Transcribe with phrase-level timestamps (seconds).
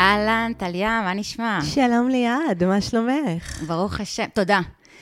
[0.00, 1.58] אהלן, טליה, מה נשמע?
[1.74, 3.62] שלום ליעד, מה שלומך?
[3.66, 4.60] ברוך השם, תודה.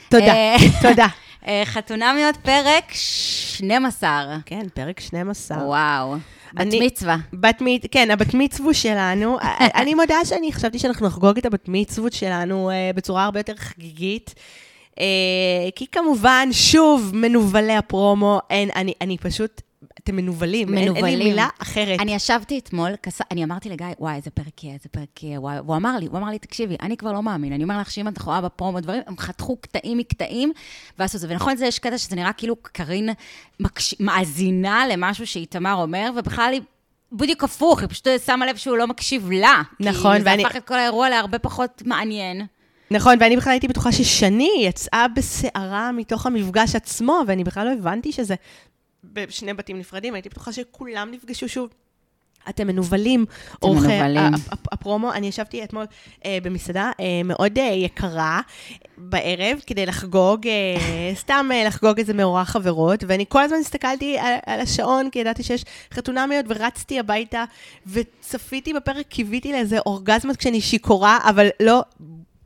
[0.09, 1.07] תודה, אה, תודה.
[1.47, 4.37] אה, חתונמיות פרק 12.
[4.45, 5.57] כן, פרק 12.
[5.57, 6.15] וואו.
[6.53, 7.17] בת אני- מצווה.
[7.33, 7.81] בת מצ...
[7.91, 9.37] כן, הבת מצוות שלנו.
[9.79, 14.33] אני מודה שאני חשבתי שאנחנו נחגוג את הבת מצוות שלנו אה, בצורה הרבה יותר חגיגית.
[14.99, 15.05] אה,
[15.75, 19.61] כי כמובן, שוב, מנוולי הפרומו, אין, אני, אני פשוט,
[20.03, 20.67] אתם מנוולים.
[20.69, 21.19] אין- אין מנוולים.
[21.19, 21.99] לי מילה אחרת.
[21.99, 25.59] אני ישבתי אתמול, כס- אני אמרתי לגיא, וואי, איזה פרק יהיה, איזה פרק יהיה, וואי,
[25.59, 28.07] והוא אמר לי, הוא אמר לי, תקשיבי, אני כבר לא מאמין, אני אומר לך שאם
[28.07, 30.51] את רואה בפרומו דברים, הם חתכו קטעים מקטעים,
[30.99, 31.27] ועשו את זה.
[31.29, 33.09] ונכון, זה יש קטע שזה נראה כאילו קארין
[33.59, 33.95] מקש...
[33.99, 36.61] מאזינה למשהו שאיתמר אומר, ובכלל היא...
[37.11, 39.61] בדיוק הפוך, היא פשוט שמה לב שהוא לא מקשיב לה.
[39.79, 42.45] נכון, כי ואני- זה הפך את כל האירוע להרבה פחות מעניין.
[42.91, 48.11] נכון, ואני בכלל הייתי בטוחה ששני יצאה בסערה מתוך המפגש עצמו, ואני בכלל לא הבנתי
[48.11, 48.35] שזה
[49.03, 51.69] בשני בתים נפרדים, הייתי בטוחה שכולם נפגשו שוב.
[52.49, 53.25] אתם מנוולים.
[54.17, 54.29] ה-
[54.71, 55.85] הפרומו, אני ישבתי אתמול
[56.25, 58.41] אה, במסעדה אה, מאוד אה, יקרה
[58.97, 60.75] בערב, כדי לחגוג, אה,
[61.21, 65.43] סתם אה, לחגוג איזה מאורע חברות, ואני כל הזמן הסתכלתי על, על השעון, כי ידעתי
[65.43, 65.63] שיש
[65.93, 67.43] חתונמיות, ורצתי הביתה,
[67.87, 71.81] וצפיתי בפרק, קיוויתי לאיזה אורגזמות כשאני שיכורה, אבל לא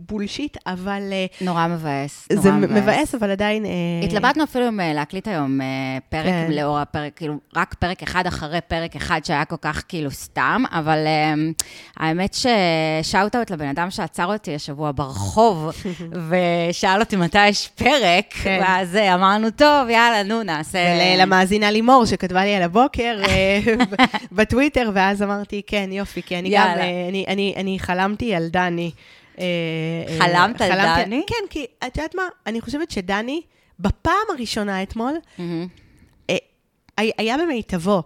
[0.09, 2.27] בולשיט, אבל אה, נורא מבאס.
[2.33, 3.65] זה נורא מבאס, אבל עדיין...
[3.65, 3.71] אה,
[4.03, 5.59] התלבטנו אפילו אם אה, להקליט היום
[6.09, 6.51] פרק כן.
[6.51, 10.97] לאור הפרק, כאילו, רק פרק אחד אחרי פרק אחד שהיה כל כך כאילו סתם, אבל
[11.97, 15.71] האמת ששאוט-אוט לבן אדם שעצר אותי השבוע ברחוב,
[16.29, 18.59] ושאל אותי מתי יש פרק, כן.
[18.61, 20.79] ואז אמרנו, טוב, יאללה, נו, נעשה...
[21.17, 23.17] למאזינה לימור, שכתבה לי על הבוקר
[24.31, 26.81] בטוויטר, ואז אמרתי, כן, יופי, כי אני גם, יאללה.
[26.83, 28.91] אה, אני- אני- אני חלמתי על דני.
[29.39, 29.45] אה,
[30.07, 31.23] אה, חלמת על דני?
[31.27, 32.23] כן, כי את יודעת מה?
[32.47, 33.41] אני חושבת שדני,
[33.79, 35.13] בפעם הראשונה אתמול.
[36.29, 36.35] אה,
[36.97, 38.03] היה במיטבו.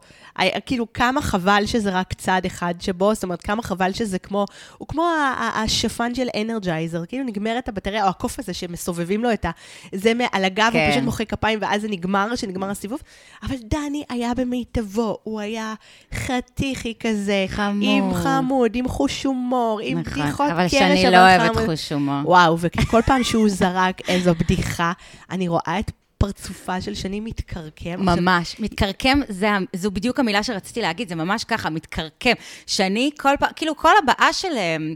[0.66, 4.46] כאילו, כמה חבל שזה רק צד אחד שבו, זאת אומרת, כמה חבל שזה כמו,
[4.78, 5.06] הוא כמו
[5.40, 9.52] השפן של אנרג'ייזר, כאילו נגמרת הבטריה, או הקוף הזה שמסובבים לו את ה...
[9.96, 10.80] זה על הגב, כן.
[10.80, 13.00] הוא פשוט מוחא כפיים, ואז זה נגמר, שנגמר הסיבוב.
[13.44, 15.74] אבל דני היה במיטבו, הוא היה
[16.14, 17.46] חתיכי כזה.
[17.48, 17.84] חמוד.
[17.84, 21.70] עם חמוד, עם חוש הומור, עם נכון, בדיחות אבל קרש, שאני אבל לא אוהבת חמוד.
[21.70, 22.30] חוש הומור.
[22.30, 24.92] וואו, וכל פעם שהוא זרק איזו בדיחה,
[25.30, 28.10] אני רואה את פרצופה של שני מתקרקם.
[28.10, 28.60] עכשיו, ממש.
[28.60, 32.34] מתקרקם, זה, זו בדיוק המילה שרציתי להגיד, זה ממש ככה, מתקרקם.
[32.68, 34.58] שאני כל פעם, כאילו, כל הבעה של...
[34.58, 34.96] אמ,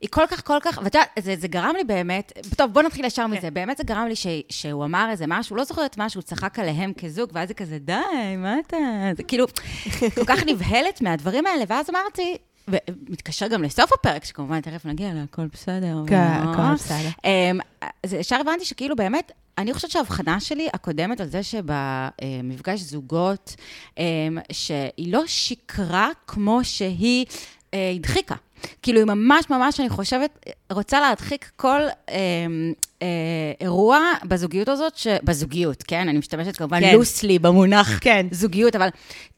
[0.00, 3.04] היא כל כך, כל כך, ואת יודעת, זה, זה גרם לי באמת, טוב, בוא נתחיל
[3.04, 6.22] ישר מזה, באמת זה גרם לי ש, שהוא אמר איזה משהו, לא זוכרת מה, שהוא
[6.22, 7.92] צחק עליהם כזוג, ואז זה כזה, די,
[8.38, 8.76] מה אתה...
[9.16, 9.46] זה כאילו,
[10.14, 12.36] כל כך נבהלת מהדברים האלה, ואז אמרתי,
[12.68, 15.96] ומתקשר גם לסוף הפרק, שכמובן תכף נגיע להכל בסדר.
[16.06, 17.08] כן, הכל בסדר.
[17.24, 17.58] אמ,
[18.02, 23.56] אז ישר הבנתי שכאילו באמת, אני חושבת שההבחנה שלי הקודמת על זה שבמפגש זוגות,
[23.98, 27.26] אמ, שהיא לא שיקרה כמו שהיא
[27.74, 28.34] אה, הדחיקה.
[28.82, 31.80] כאילו, היא ממש ממש, אני חושבת, רוצה להדחיק כל
[32.10, 32.72] אמ,
[33.02, 33.06] אה,
[33.60, 35.06] אירוע בזוגיות הזאת, ש...
[35.24, 36.08] בזוגיות, כן?
[36.08, 36.94] אני משתמשת כמובן כן.
[36.94, 38.26] לוסלי במונח כן.
[38.30, 38.88] זוגיות, אבל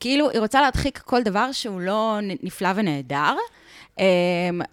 [0.01, 3.35] כאילו, היא רוצה להדחיק כל דבר שהוא לא נפלא ונהדר.
[3.99, 4.01] Um,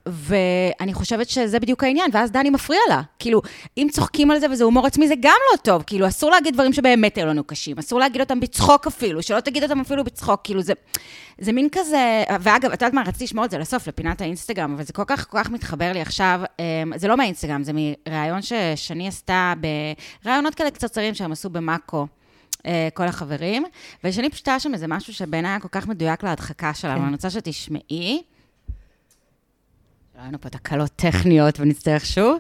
[0.06, 3.02] ואני חושבת שזה בדיוק העניין, ואז דני מפריע לה.
[3.20, 3.42] כאילו,
[3.78, 5.84] אם צוחקים על זה וזה הומור עצמי, זה גם לא טוב.
[5.88, 9.64] כאילו, אסור להגיד דברים שבאמת היו לנו קשים, אסור להגיד אותם בצחוק אפילו, שלא תגיד
[9.64, 10.74] אותם אפילו בצחוק, כאילו, זה,
[11.38, 12.24] זה מין כזה...
[12.40, 15.30] ואגב, את יודעת מה, רציתי לשמור את זה לסוף, לפינת האינסטגרם, אבל זה כל כך,
[15.30, 16.42] כל כך מתחבר לי עכשיו.
[16.44, 19.54] Um, זה לא מהאינסטגרם, זה מראיון ששני עשתה,
[20.26, 22.08] בראיונות כאלה קצרצרים שהם עשו במאקו.
[22.66, 23.66] אה, כל החברים,
[24.04, 27.02] ושני פשוט היה שם איזה משהו שבעיניי היה כל כך מדויק להדחקה שלה, כן.
[27.02, 28.24] ואני רוצה שתשמעי.
[30.18, 32.38] היה לנו פה תקלות טכניות ונצטרך שוב.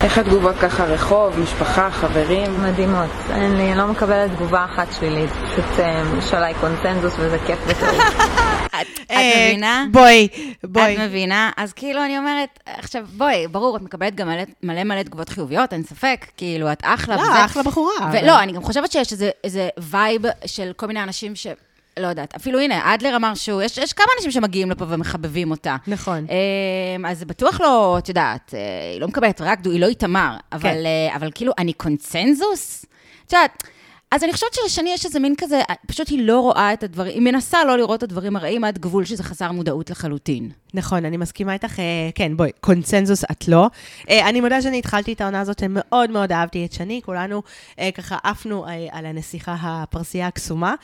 [0.00, 0.84] איך התגובות ככה?
[0.84, 2.62] רחוב, משפחה, חברים?
[2.62, 3.10] מדהימות.
[3.30, 5.30] אין לי, אני לא מקבלת תגובה אחת שלילית.
[5.30, 7.88] פשוט אה, יש עליי קונצנזוס וזה כיף וטוב.
[8.80, 9.84] את אה, מבינה?
[9.92, 10.28] בואי,
[10.64, 10.94] בואי.
[10.94, 11.50] את מבינה?
[11.56, 14.28] אז כאילו, אני אומרת, עכשיו, בואי, ברור, את מקבלת גם
[14.62, 17.44] מלא- מלא תגובות חיוביות, אין ספק, כאילו, את אחלה לא.
[17.44, 18.10] אחלה בחורה.
[18.12, 19.12] ולא, אני גם חושבת שיש
[19.44, 21.46] איזה vibe של כל מיני אנשים ש...
[21.98, 25.76] לא יודעת, אפילו הנה, אדלר אמר שהוא, יש, יש כמה אנשים שמגיעים לפה ומחבבים אותה.
[25.86, 26.26] נכון.
[26.96, 30.36] אמ, אז בטוח לא, את יודעת, אה, היא לא מקבלת רק דו, היא לא איתמר,
[30.52, 30.68] אבל, כן.
[30.68, 32.86] אה, אבל כאילו, אני קונצנזוס?
[33.26, 33.64] את יודעת,
[34.10, 37.22] אז אני חושבת שלשני יש איזה מין כזה, פשוט היא לא רואה את הדברים, היא
[37.22, 40.50] מנסה לא לראות את הדברים הרעים עד גבול שזה חסר מודעות לחלוטין.
[40.74, 41.84] נכון, אני מסכימה איתך, אה,
[42.14, 43.66] כן, בואי, קונצנזוס את לא.
[44.10, 47.42] אה, אני מודה שאני התחלתי את העונה הזאת, שמאוד מאוד אהבתי את שני, כולנו
[47.78, 50.74] אה, ככה עפנו על הנסיכה הפרסייה הקסומה,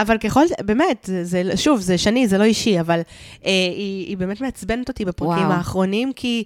[0.00, 3.00] אבל ככל, באמת, זה, שוב, זה שני, זה לא אישי, אבל
[3.42, 5.52] היא, היא באמת מעצבנת אותי בפרקים וואו.
[5.52, 6.44] האחרונים, כי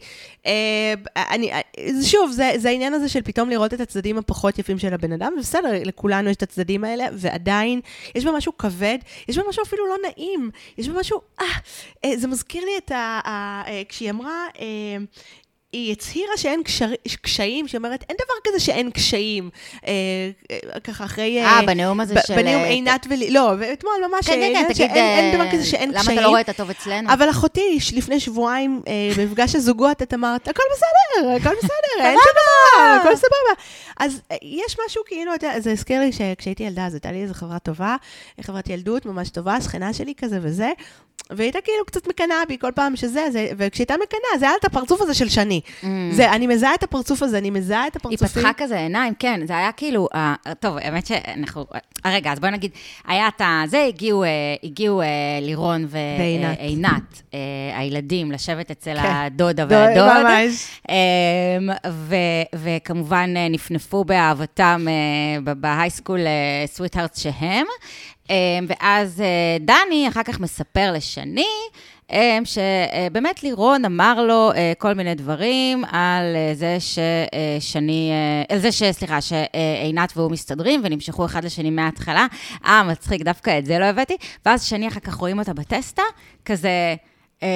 [1.17, 1.51] אני,
[2.03, 5.33] שוב, זה, זה העניין הזה של פתאום לראות את הצדדים הפחות יפים של הבן אדם,
[5.37, 7.81] ובסדר, לכולם לכולנו יש את הצדדים האלה, ועדיין,
[8.15, 8.99] יש בה משהו כבד,
[9.29, 11.47] יש בה משהו אפילו לא נעים, יש בה משהו, אה,
[12.05, 13.21] אה, זה מזכיר לי את ה...
[13.25, 14.97] ה אה, כשהיא אמרה, אה,
[15.73, 16.91] היא הצהירה שאין קשר,
[17.23, 19.51] קשיים, שהיא אומרת, אין דבר כזה שאין קשיים.
[19.87, 19.93] אה,
[20.51, 21.45] אה, ככה אחרי...
[21.45, 22.35] אה, בנאום הזה של...
[22.37, 23.31] בנאום עינת ולי...
[23.31, 24.27] לא, ואתמול ממש...
[24.27, 24.91] כן, כן, כן, תגיד...
[24.91, 26.17] אין, דבר כזה שאין למה קשיים.
[26.19, 27.13] למה אתה לא רואה את הטוב אצלנו?
[27.13, 32.33] אבל אחותי, לפני שבועיים, אה, במפגש הזוגות, את אמרת, הכל בסדר, הכל בסדר, אין שום
[32.33, 33.63] דבר, הכל סבבה.
[34.01, 37.59] אז אה, יש משהו כאילו, זה הזכיר לי שכשהייתי ילדה, אז הייתה לי איזו חברה
[37.59, 37.97] טובה,
[38.41, 40.71] חברת ילדות ממש טובה, שכנה שלי כזה וזה,
[41.31, 44.65] והיא הייתה כאילו קצת מקנאה בי כל פעם שזה, זה, וכשהייתה מקנאה, זה היה את
[44.65, 45.61] הפרצוף הזה של שני.
[45.83, 45.87] Mm.
[46.11, 48.43] זה, אני מזהה את הפרצוף הזה, אני מזהה את היא הפרצופים.
[48.43, 51.67] פתחה כזה עיניים, כן, זה היה כאילו, אה, טוב, האמת שאנחנו,
[52.07, 52.71] אה, רגע, אז בואי נגיד,
[53.07, 54.29] היה את הזה, הגיעו, אה,
[54.65, 55.07] הגיעו אה,
[55.41, 57.23] לירון ועינת.
[57.35, 57.39] אה,
[57.75, 59.13] הילדים, לשבת אצל כן.
[59.15, 60.23] הדודה דוד, והדוד.
[60.23, 60.67] ממש.
[60.89, 60.95] אמ,
[61.91, 62.17] ו-
[62.55, 64.87] וכמובן נפנפו באהבתם
[65.47, 66.21] אה, בהייסקול
[66.67, 67.67] סוויטהארט שהם.
[68.33, 71.47] אמ, ואז אה, דני אחר כך מספר לשני,
[72.13, 78.13] אמ, שבאמת לירון אמר לו אה, כל מיני דברים על אה, זה ששני,
[78.49, 78.83] על זה ש...
[78.83, 82.27] סליחה, שעינת והוא מסתדרים ונמשכו אחד לשני מההתחלה.
[82.67, 84.17] אה, מצחיק, דווקא את זה לא הבאתי.
[84.47, 86.03] ואז שני אחר כך רואים אותה בטסטה,
[86.45, 86.95] כזה...
[87.43, 87.49] אמ,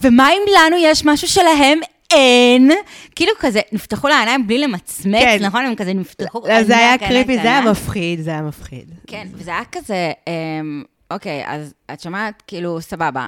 [0.00, 2.70] ומה אם לנו יש משהו שלהם אין?
[3.14, 5.38] כאילו כזה, נפתחו לה העיניים בלי למצמץ, כן.
[5.40, 5.64] נכון?
[5.64, 6.42] הם כזה נפתחו...
[6.62, 7.60] זה היה קריפי, זה היה.
[7.60, 8.90] מפחיד, זה היה מפחיד.
[9.06, 13.26] כן, וזה היה כזה, אמ, אוקיי, אז את שומעת, כאילו, סבבה.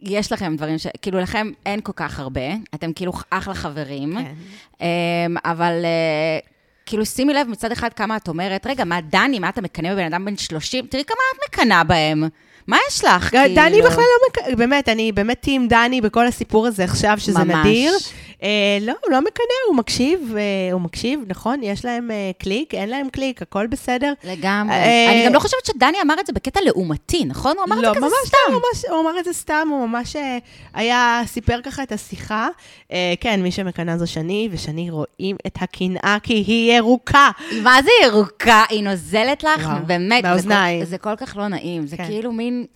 [0.00, 0.86] יש לכם דברים ש...
[1.02, 2.40] כאילו, לכם אין כל כך הרבה,
[2.74, 4.34] אתם כאילו אחלה חברים, כן.
[4.80, 6.38] אמ, אבל אה,
[6.86, 10.04] כאילו, שימי לב מצד אחד כמה את אומרת, רגע, מה, דני, מה אתה מקנא בבן
[10.04, 10.86] אדם בן 30?
[10.86, 12.24] תראי כמה את מקנאה בהם.
[12.66, 13.30] מה יש לך?
[13.30, 13.54] כאילו?
[13.54, 17.66] דני בכלל לא מקנא, באמת, אני באמת team דני בכל הסיפור הזה עכשיו, שזה ממש.
[17.66, 17.92] נדיר.
[18.42, 18.48] אה,
[18.80, 20.42] לא, הוא לא מקנא, הוא מקשיב, אה,
[20.72, 24.12] הוא מקשיב, נכון, יש להם אה, קליק, אין להם קליק, הכל בסדר.
[24.24, 24.74] לגמרי.
[24.74, 27.52] אה, אני גם לא חושבת שדני אמר את זה בקטע לעומתי, נכון?
[27.56, 28.52] הוא אמר לא, את זה כזה ממש סתם.
[28.52, 30.38] לא, ממש, הוא אמר את זה סתם, הוא ממש אה,
[30.74, 32.48] היה, סיפר ככה את השיחה.
[32.92, 37.30] אה, כן, מי שמקנא זו שני, ושני רואים את הקנאה כי היא ירוקה.
[37.62, 38.62] מה זה ירוקה?
[38.68, 40.22] היא נוזלת לך, וואו, באמת.
[40.24, 40.80] זה באוזניים.
[40.80, 41.86] כל- זה כל כך לא נעים.
[41.86, 42.06] זה כן.
[42.06, 42.66] כאילו מין,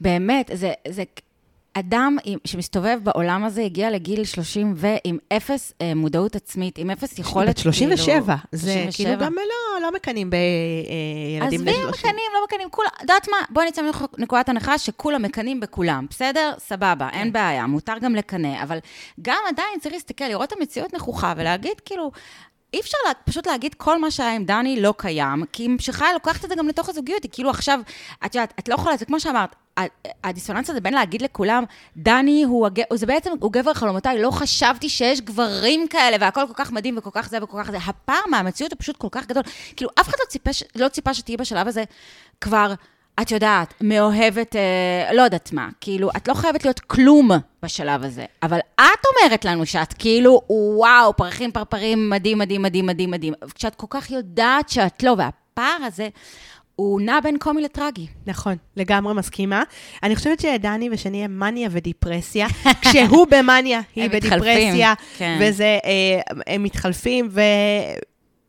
[0.00, 1.02] באמת, זה, זה
[1.74, 7.48] אדם שמסתובב בעולם הזה, הגיע לגיל 30 ועם אפס אה, מודעות עצמית, עם אפס יכולת,
[7.48, 9.08] בת 37, זה 37.
[9.08, 11.88] כאילו גם לא, לא מקנאים בילדים בני עזבי, 30.
[11.88, 13.36] מקנאים, לא מקנאים, כולם, את יודעת מה?
[13.50, 13.82] בואי נצא
[14.18, 16.52] מנקודת הנחה שכולם מקנאים בכולם, בסדר?
[16.58, 17.18] סבבה, כן.
[17.18, 18.78] אין בעיה, מותר גם לקנא, אבל
[19.22, 22.10] גם עדיין צריך להסתכל, לראות את המציאות נכוחה ולהגיד, כאילו,
[22.72, 26.12] אי אפשר לה, פשוט להגיד כל מה שהיה עם דני לא קיים, כי היא ממשיכה
[26.12, 27.80] לוקחת את זה גם לתוך הזוגיות, היא כאילו עכשיו,
[28.26, 29.54] את יודעת, את לא יכולה, זה כמו שאמרת,
[30.24, 31.64] הדיסוננס הזה בין להגיד לכולם,
[31.96, 32.80] דני הוא, הג...
[32.94, 37.10] זה בעצם, הוא גבר חלומותיי, לא חשבתי שיש גברים כאלה, והכל כל כך מדהים וכל
[37.12, 37.76] כך זה וכל כך זה.
[37.76, 39.42] הפער מהמציאות הוא פשוט כל כך גדול.
[39.76, 41.84] כאילו, אף אחד לא ציפה, לא ציפה שתהיי בשלב הזה
[42.40, 42.74] כבר,
[43.22, 47.30] את יודעת, מאוהבת, אה, לא יודעת מה, כאילו, את לא חייבת להיות כלום
[47.62, 53.10] בשלב הזה, אבל את אומרת לנו שאת כאילו, וואו, פרחים פרפרים, מדהים, מדהים, מדהים, מדהים,
[53.10, 56.08] מדהים, כשאת כל כך יודעת שאת לא, והפער הזה,
[56.76, 58.06] הוא נע בין קומי לטרגי.
[58.26, 59.62] נכון, לגמרי מסכימה.
[60.02, 62.46] אני חושבת שדני ושני הם מניה ודיפרסיה.
[62.82, 65.38] כשהוא במניה, היא הם מתחלפים, בדיפרסיה, כן.
[65.40, 67.28] וזה, אה, הם מתחלפים,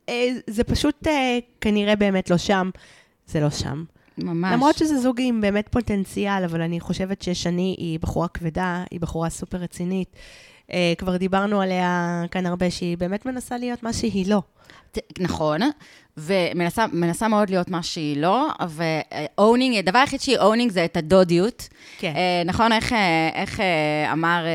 [0.09, 2.69] וזה פשוט אה, כנראה באמת לא שם.
[3.27, 3.83] זה לא שם.
[4.17, 4.53] ממש.
[4.53, 9.29] למרות שזה זוג עם באמת פוטנציאל, אבל אני חושבת ששני היא בחורה כבדה, היא בחורה
[9.29, 10.15] סופר רצינית.
[10.71, 14.41] אה, כבר דיברנו עליה כאן הרבה, שהיא באמת מנסה להיות מה שהיא לא.
[15.19, 15.61] נכון,
[16.17, 21.69] ומנסה מנסה מאוד להיות מה שהיא לא, ו-owning, הדבר היחיד שהיא owning זה את הדודיות.
[21.99, 22.13] כן.
[22.15, 24.45] אה, נכון, איך, אה, איך אה, אמר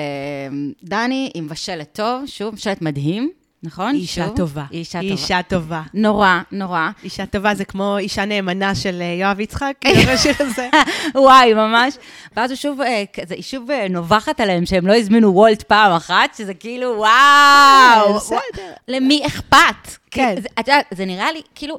[0.84, 3.30] דני, היא מבשלת טוב, שוב, מבשלת מדהים,
[3.66, 3.94] נכון?
[3.94, 4.64] היא אישה שוב, טובה.
[4.70, 5.22] היא אישה היא טובה.
[5.22, 5.82] אישה טובה.
[5.94, 6.88] נורא, נורא.
[7.04, 10.68] אישה טובה זה כמו אישה נאמנה של אה, יואב יצחק, כאילו השיר הזה.
[11.14, 11.94] וואי, ממש.
[12.36, 15.92] ואז הוא שוב, אה, כזה, היא שוב אה, נובחת עליהם שהם לא הזמינו וולט פעם
[15.92, 18.14] אחת, שזה כאילו, וואו.
[18.14, 18.72] בסדר.
[18.88, 19.96] למי אכפת?
[20.10, 20.34] כן.
[20.42, 21.78] זה- את יודעת, זה נראה לי, כאילו,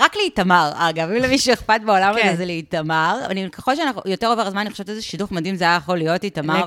[0.00, 2.28] רק לאיתמר, אגב, אם למישהו אכפת בעולם כן.
[2.28, 3.20] הזה זה לאיתמר.
[3.24, 6.24] אני, ככל שאנחנו, יותר עובר הזמן, אני חושבת איזה שידוך מדהים זה היה יכול להיות
[6.24, 6.64] איתמר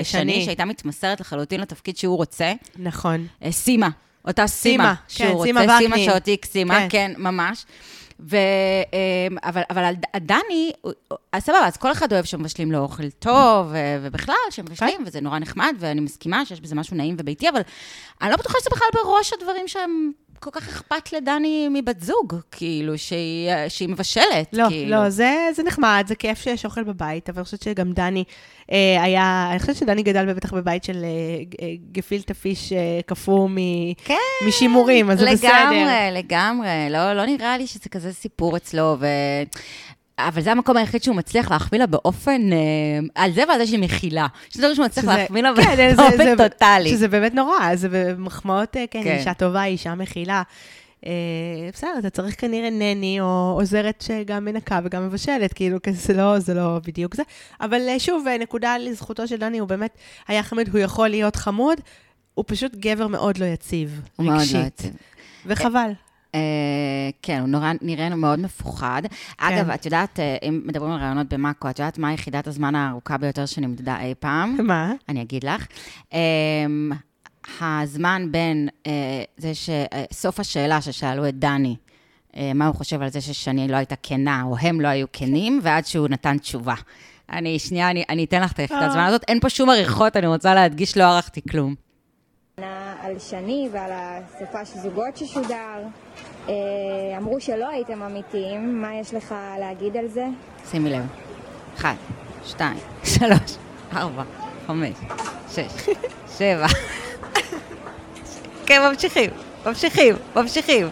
[0.00, 0.44] ושני.
[0.44, 2.52] שהייתה מתמסרת לחלוטין לתפקיד שהוא רוצה.
[2.76, 3.26] נכון.
[3.44, 3.88] אה, סימה,
[4.24, 5.98] אותה סימה, שהוא כן, רוצה, סימה.
[5.98, 6.88] שאותי סימה, כן.
[6.88, 7.64] כן, ממש.
[8.28, 8.36] ו,
[8.92, 10.72] אמ, אבל, אבל דני,
[11.32, 15.02] אז סבבה, אז כל אחד אוהב שמבשלים לו אוכל טוב, ובכלל, שמבשלים, כן.
[15.06, 17.60] וזה נורא נחמד, ואני מסכימה שיש בזה משהו נעים וביתי, אבל
[18.22, 22.98] אני לא בטוחה שזה בכלל בראש הדברים שהם כל כך אכפת לדני מבת זוג, כאילו,
[22.98, 24.90] שהיא, שהיא מבשלת, לא, כאילו.
[24.90, 28.24] לא, זה, זה נחמד, זה כיף שיש אוכל בבית, אבל אני חושבת שגם דני
[28.72, 31.08] אה, היה, אני חושבת שדני גדל בטח בבית של אה,
[31.66, 33.56] אה, גפילטה פיש אה, קפוא מ,
[34.04, 34.14] כן,
[34.48, 35.48] משימורים, אז זה בסדר.
[35.48, 36.90] לגמרי, לגמרי.
[36.90, 39.06] לא, לא נראה לי שזה כזה סיפור אצלו, ו...
[40.28, 42.58] אבל זה המקום היחיד שהוא מצליח להחמיא לה באופן, אה,
[43.14, 44.26] על זה ועל זה שהיא מכילה.
[44.50, 46.90] שזה דברים שהוא מצליח להחמיא לה כן, באופן טוטאלי.
[46.90, 49.16] שזה באמת נורא, זה במחמאות, אה, כן, כן.
[49.16, 50.42] אישה טובה, אישה מכילה.
[51.06, 51.12] אה,
[51.72, 56.54] בסדר, אתה צריך כנראה נני או עוזרת שגם מנקה וגם מבשלת, כאילו, זה לא, זה
[56.54, 57.22] לא בדיוק זה.
[57.60, 59.98] אבל שוב, נקודה לזכותו של דני, הוא באמת
[60.28, 61.78] היה חמוד, הוא יכול להיות חמוד,
[62.34, 64.66] הוא פשוט גבר מאוד לא יציב, לא רגשית.
[64.66, 64.92] יציב.
[65.46, 65.90] וחבל.
[66.34, 66.40] אה,
[67.22, 69.02] כן, הוא נורא, נראה מאוד מפוחד.
[69.38, 73.18] אגב, את יודעת, אה, אם מדברים על רעיונות במאקו, את יודעת מה יחידת הזמן הארוכה
[73.18, 74.56] ביותר שנמדדה אי פעם?
[74.62, 74.92] מה?
[75.08, 75.66] אני אגיד לך.
[76.10, 76.14] Um,
[77.60, 78.88] הזמן בין uh,
[79.36, 81.76] זה שסוף השאלה ששאלו את דני,
[82.32, 85.60] uh, מה הוא חושב על זה ששני לא הייתה כנה, או הם לא היו כנים,
[85.62, 86.74] ועד שהוא נתן תשובה.
[87.32, 89.24] אני, שנייה, אני, אני אתן לך את היחידת הזמן הזאת.
[89.28, 91.89] אין פה שום עריכות, אני רוצה להדגיש, לא ערכתי כלום.
[93.02, 95.82] על שני ועל הסופש זוגות ששודר.
[96.48, 96.54] אה,
[97.16, 100.26] אמרו שלא הייתם אמיתיים, מה יש לך להגיד על זה?
[100.70, 101.06] שימי לב.
[101.78, 101.96] אחת,
[102.44, 102.78] שתיים,
[103.14, 103.56] שלוש,
[103.92, 104.22] ארבע,
[104.66, 104.96] חמש,
[105.50, 105.88] שש,
[106.38, 106.66] שבע.
[108.66, 109.30] כן, ממשיכים,
[109.66, 110.88] ממשיכים, ממשיכים.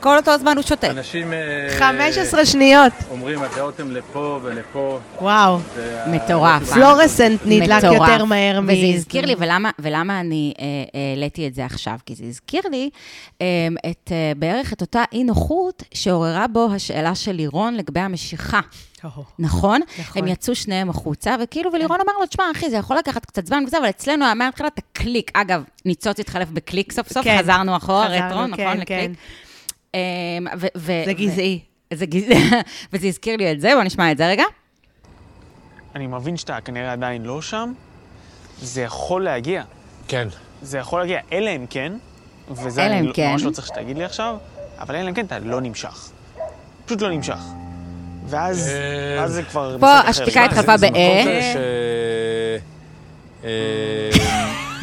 [0.00, 0.90] כל אותו זמן הוא שותה.
[0.90, 1.38] אנשים אה,
[1.78, 2.92] 15 שניות.
[3.10, 4.98] אומרים, הדעות הן לפה ולפה.
[5.20, 5.58] וואו.
[6.06, 6.72] מטורף.
[6.72, 7.82] פלורסנט נדלק.
[7.82, 8.64] יותר מהר מ...
[8.64, 10.64] וזה הזכיר לי, ולמה, ולמה אני אה,
[11.12, 11.98] העליתי את זה עכשיו?
[12.06, 12.90] כי זה הזכיר לי
[13.42, 13.46] אה,
[13.90, 18.60] את, אה, בערך את אותה אי-נוחות שעוררה בו השאלה של לירון לגבי המשיכה.
[19.38, 19.80] נכון?
[19.98, 20.22] נכון.
[20.22, 23.64] הם יצאו שניהם החוצה, וכאילו, ולירון אמר לו, תשמע, אחי, זה יכול לקחת קצת זמן
[23.66, 25.30] וזה, אבל אצלנו היה מההתחלה את הקליק.
[25.34, 27.38] אגב, ניצוץ התחלף בקליק סוף סוף, כן.
[27.38, 28.56] חזרנו אחורה, רטרו, נכון?
[28.56, 29.10] כן, לקליק.
[29.94, 30.00] אמ,
[30.56, 31.60] זה ו- גזעי.
[31.94, 32.50] זה גזעי,
[32.92, 34.44] וזה הזכיר לי את זה, בוא נשמע את זה רגע.
[35.94, 37.72] אני מבין שאתה כנראה עדיין לא שם,
[38.62, 39.62] זה יכול להגיע.
[40.08, 40.28] כן.
[40.62, 41.92] זה יכול להגיע, אלא אם כן,
[42.50, 43.30] וזה אני לא- כן.
[43.32, 44.36] ממש לא צריך שתגיד לי עכשיו,
[44.78, 46.10] אבל אלא אם כן אתה לא נמשך.
[46.86, 47.38] פשוט לא נמשך.
[48.26, 49.76] ואז, אה, ואז זה כבר...
[49.80, 49.92] פה.
[49.98, 50.88] השתיקה התחלפה כזה
[51.54, 51.56] ש...
[53.44, 54.10] אה,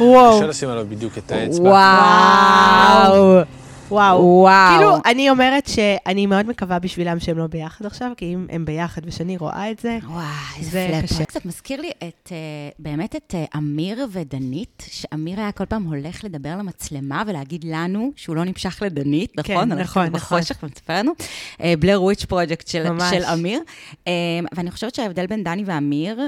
[0.00, 0.36] וואו.
[0.38, 1.68] קשה לשים עליו בדיוק את האצבע.
[1.68, 3.38] וואו.
[3.90, 4.22] וואו.
[4.22, 4.76] וואו.
[4.76, 9.02] כאילו, אני אומרת שאני מאוד מקווה בשבילם שהם לא ביחד עכשיו, כי אם הם ביחד
[9.04, 9.98] ושאני רואה את זה,
[10.58, 11.04] איזה זה פלאפ.
[11.04, 11.24] קשה.
[11.24, 12.36] קצת מזכיר לי את, אה,
[12.78, 18.36] באמת את אה, אמיר ודנית, שאמיר היה כל פעם הולך לדבר למצלמה ולהגיד לנו שהוא
[18.36, 19.72] לא נמשך לדנית, כן, נכון?
[19.72, 20.38] הולך נכון, כזה נכון.
[20.38, 21.12] בחושך ומספר לנו.
[21.78, 22.84] בלר וויץ' פרויקט של.
[23.10, 23.60] של אמיר.
[24.08, 24.12] אה,
[24.56, 26.20] ואני חושבת שההבדל בין דני ואמיר,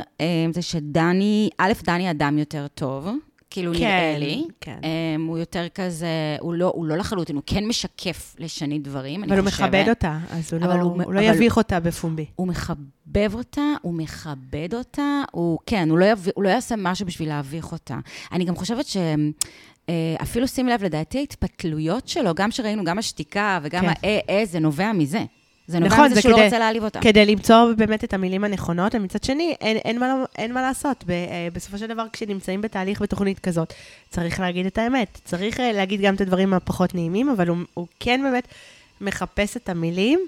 [0.51, 3.09] זה שדני, א', דני אדם יותר טוב.
[3.51, 4.79] כאילו כן, נראה לי, כן.
[4.83, 4.87] Um,
[5.29, 6.07] הוא יותר כזה,
[6.41, 9.69] הוא לא, הוא לא לחלוטין, הוא כן משקף לשני דברים, אני אבל הוא חושבת.
[9.69, 12.27] מכבד אותה, אז הוא לא- הוא- הוא לא יביך אותה בפומבי.
[12.37, 17.07] הוא מחבב אותה, הוא מכבד אותה, הוא, כן, הוא לא, יביא, הוא לא יעשה משהו
[17.07, 17.99] בשביל להביך אותה.
[18.33, 18.97] אני גם חושבת ש...
[19.89, 23.89] אה, אפילו שים לב, לדעתי ההתפתלויות שלו, גם שראינו, גם השתיקה וגם כן.
[23.89, 25.25] האה-אה, זה נובע מזה.
[25.69, 27.01] זה נובע נכון, מזה זה שהוא לא כדי- רוצה להעליב אותה.
[27.01, 31.05] כדי למצוא באמת את המילים הנכונות, ומצד שני, אין, אין, מה, לא- אין מה לעשות.
[31.07, 31.17] ב, אה,
[31.53, 33.73] בסופו של דבר, כשנמצאים בתהליך בתוכנית כזאת,
[34.11, 35.21] צריך להגיד את האמת.
[35.25, 38.49] צריך אה, להגיד גם את הדברים הפחות נעימים, אבל הוא, הוא כן באמת
[39.01, 40.21] מחפש את המילים.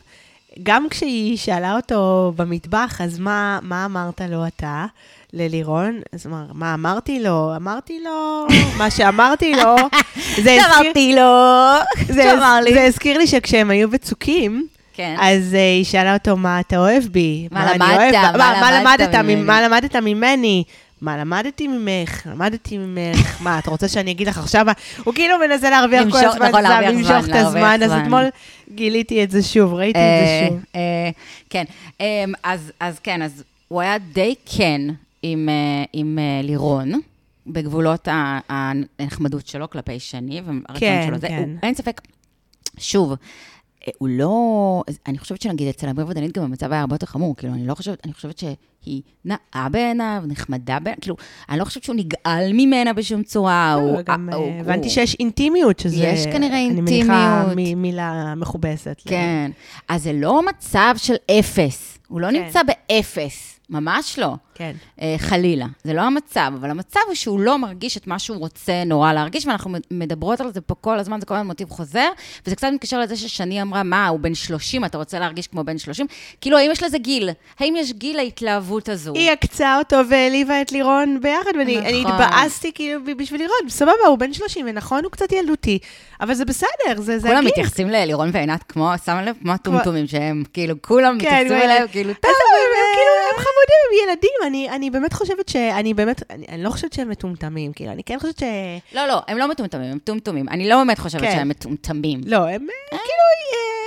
[0.62, 4.86] גם כשהיא שאלה אותו במטבח, אז מה, מה אמרת לו אתה,
[5.32, 6.00] ללירון?
[6.12, 7.56] אז אמר, מה אמרתי לו?
[7.56, 8.46] אמרתי לו,
[8.78, 9.76] מה שאמרתי לו.
[10.44, 11.72] זה הזכיר- אמרתי לו,
[12.06, 12.32] זה.
[12.74, 15.16] זה הזכיר לי שכשהם היו בצוקים, כן.
[15.20, 17.48] אז uh, היא שאלה אותו, מה אתה אוהב בי?
[17.50, 17.96] מה למדת?
[17.96, 20.64] אוהב בה?" מה מה למדת ממני?" ממ- מה למדת ממני?
[21.00, 22.26] מה למדתי ממך?
[22.26, 23.36] למדתי ממך.
[23.44, 24.64] מה, אתה רוצה שאני אגיד לך עכשיו?
[24.64, 24.72] מה?"
[25.04, 27.92] הוא כאילו מנסה להרוויח כל הזמן נכון, זמן, למשוך את הזמן, אז.
[27.92, 28.24] אתמול
[28.74, 30.60] גיליתי את זה שוב, ראיתי את אה, זה שוב.
[30.74, 31.10] אה,
[31.50, 31.64] כן,
[32.00, 32.24] אה,
[32.80, 34.80] אז, כן, אז הוא היה די כן
[35.22, 35.84] עם, אה,
[36.18, 36.92] אה, לירון,
[37.46, 38.08] בגבולות
[38.48, 41.18] הנחמדות שלו כלפי שני, והרצון כן, שלו.
[41.18, 41.36] זה, כן.
[41.36, 42.00] הוא, אין ספק,
[42.78, 43.16] שוב, אה,
[43.98, 47.52] הוא לא, אני חושבת שנגיד אצל אמיר ודנית גם המצב היה הרבה יותר חמור, כאילו,
[47.54, 51.16] אני לא חושבת, אני חושבת שהיא נאה בעיניו, נחמדה בעיניו, כאילו,
[51.48, 53.92] אני לא חושבת שהוא נגעל ממנה בשום צורה, הוא...
[53.96, 55.96] לא, גם אה, אה, הוא- הבנתי הוא- שיש אינטימיות, שזה...
[56.04, 57.76] יש כנראה אני מניחה אינטימיות.
[57.78, 59.02] מילה מכובסת.
[59.06, 59.50] כן.
[59.88, 61.98] אז זה לא מצב של אפס.
[62.08, 62.42] הוא לא כן.
[62.42, 63.59] נמצא באפס.
[63.70, 64.34] ממש לא.
[64.54, 64.72] כן.
[65.00, 65.66] אה, חלילה.
[65.84, 69.46] זה לא המצב, אבל המצב הוא שהוא לא מרגיש את מה שהוא רוצה נורא להרגיש,
[69.46, 72.08] ואנחנו מדברות על זה פה כל הזמן, זה כל הזמן מוטיב חוזר,
[72.46, 75.78] וזה קצת מתקשר לזה ששני אמרה, מה, הוא בן 30, אתה רוצה להרגיש כמו בן
[75.78, 76.06] 30?
[76.40, 77.30] כאילו, האם יש לזה גיל?
[77.58, 79.12] האם יש גיל להתלהבות הזו?
[79.14, 81.86] היא עקצה אותו והעליבה את לירון ביחד, ואני נכון.
[81.88, 85.78] אני התבאסתי כאילו בשביל לירון, סבבה, הוא בן 30, ונכון, הוא קצת ילדותי,
[86.20, 87.50] אבל זה בסדר, זה זה כולם הגיל.
[87.50, 92.14] מתייחסים ללירון ועינת כמו, שמה לב, כמו הטומטומים שהם, כאילו, כולם כן, מתייחסים אליהם, כאילו,
[92.14, 92.30] טוב,
[93.10, 95.56] הם אה, חמודים, הם ילדים, אני, אני באמת חושבת ש...
[95.56, 98.42] אני באמת, אני, אני לא חושבת שהם מטומטמים, כאילו, אני כן חושבת ש...
[98.92, 100.48] לא, לא, הם לא מטומטמים, הם טומטומים.
[100.48, 101.32] אני לא באמת חושבת כן.
[101.32, 102.20] שהם מטומטמים.
[102.26, 103.80] לא, הם אה, כאילו אה,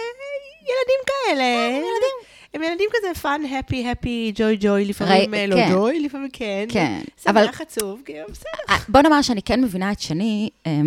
[0.62, 1.44] ילדים כאלה.
[1.70, 2.13] ילדים.
[2.54, 5.70] הם ילדים כזה פאן, הפי, הפי, ג'וי, ג'וי, לפעמים אה, לא כן.
[5.74, 6.66] ג'וי, לפעמים כן.
[6.70, 8.50] כן, אבל- שמח עצוב, בסדר.
[8.70, 10.82] אה, בוא נאמר שאני כן מבינה את שני, אה,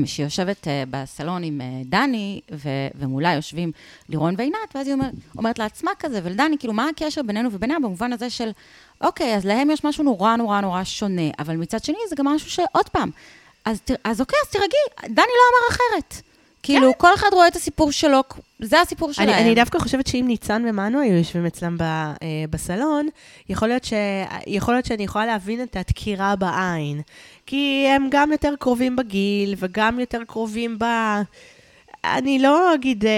[0.91, 2.41] בסלון עם דני,
[2.95, 3.73] ומולה יושבים
[4.09, 5.09] לירון ועינת, ואז היא אומר,
[5.39, 8.51] אומרת לעצמה כזה, ולדני, כאילו, מה הקשר בינינו וביניה במובן הזה של,
[9.01, 12.51] אוקיי, אז להם יש משהו נורא נורא נורא שונה, אבל מצד שני זה גם משהו
[12.51, 13.11] שעוד פעם,
[13.65, 14.79] אז, אז אוקיי, אז תירגעי,
[15.15, 16.23] דני לא אמר אחרת.
[16.67, 18.21] כאילו, כל אחד רואה את הסיפור שלו,
[18.59, 19.29] זה הסיפור שלהם.
[19.29, 22.15] אני, אני דווקא חושבת שאם ניצן ומנו היו יושבים אצלם ב, אה,
[22.51, 23.09] בסלון,
[23.49, 23.93] יכול להיות, ש,
[24.47, 27.01] יכול להיות שאני יכולה להבין את הדקירה בעין.
[27.47, 30.85] כי הם גם יותר קרובים בגיל, וגם יותר קרובים ב...
[32.15, 33.11] אני לא אגיד, אה,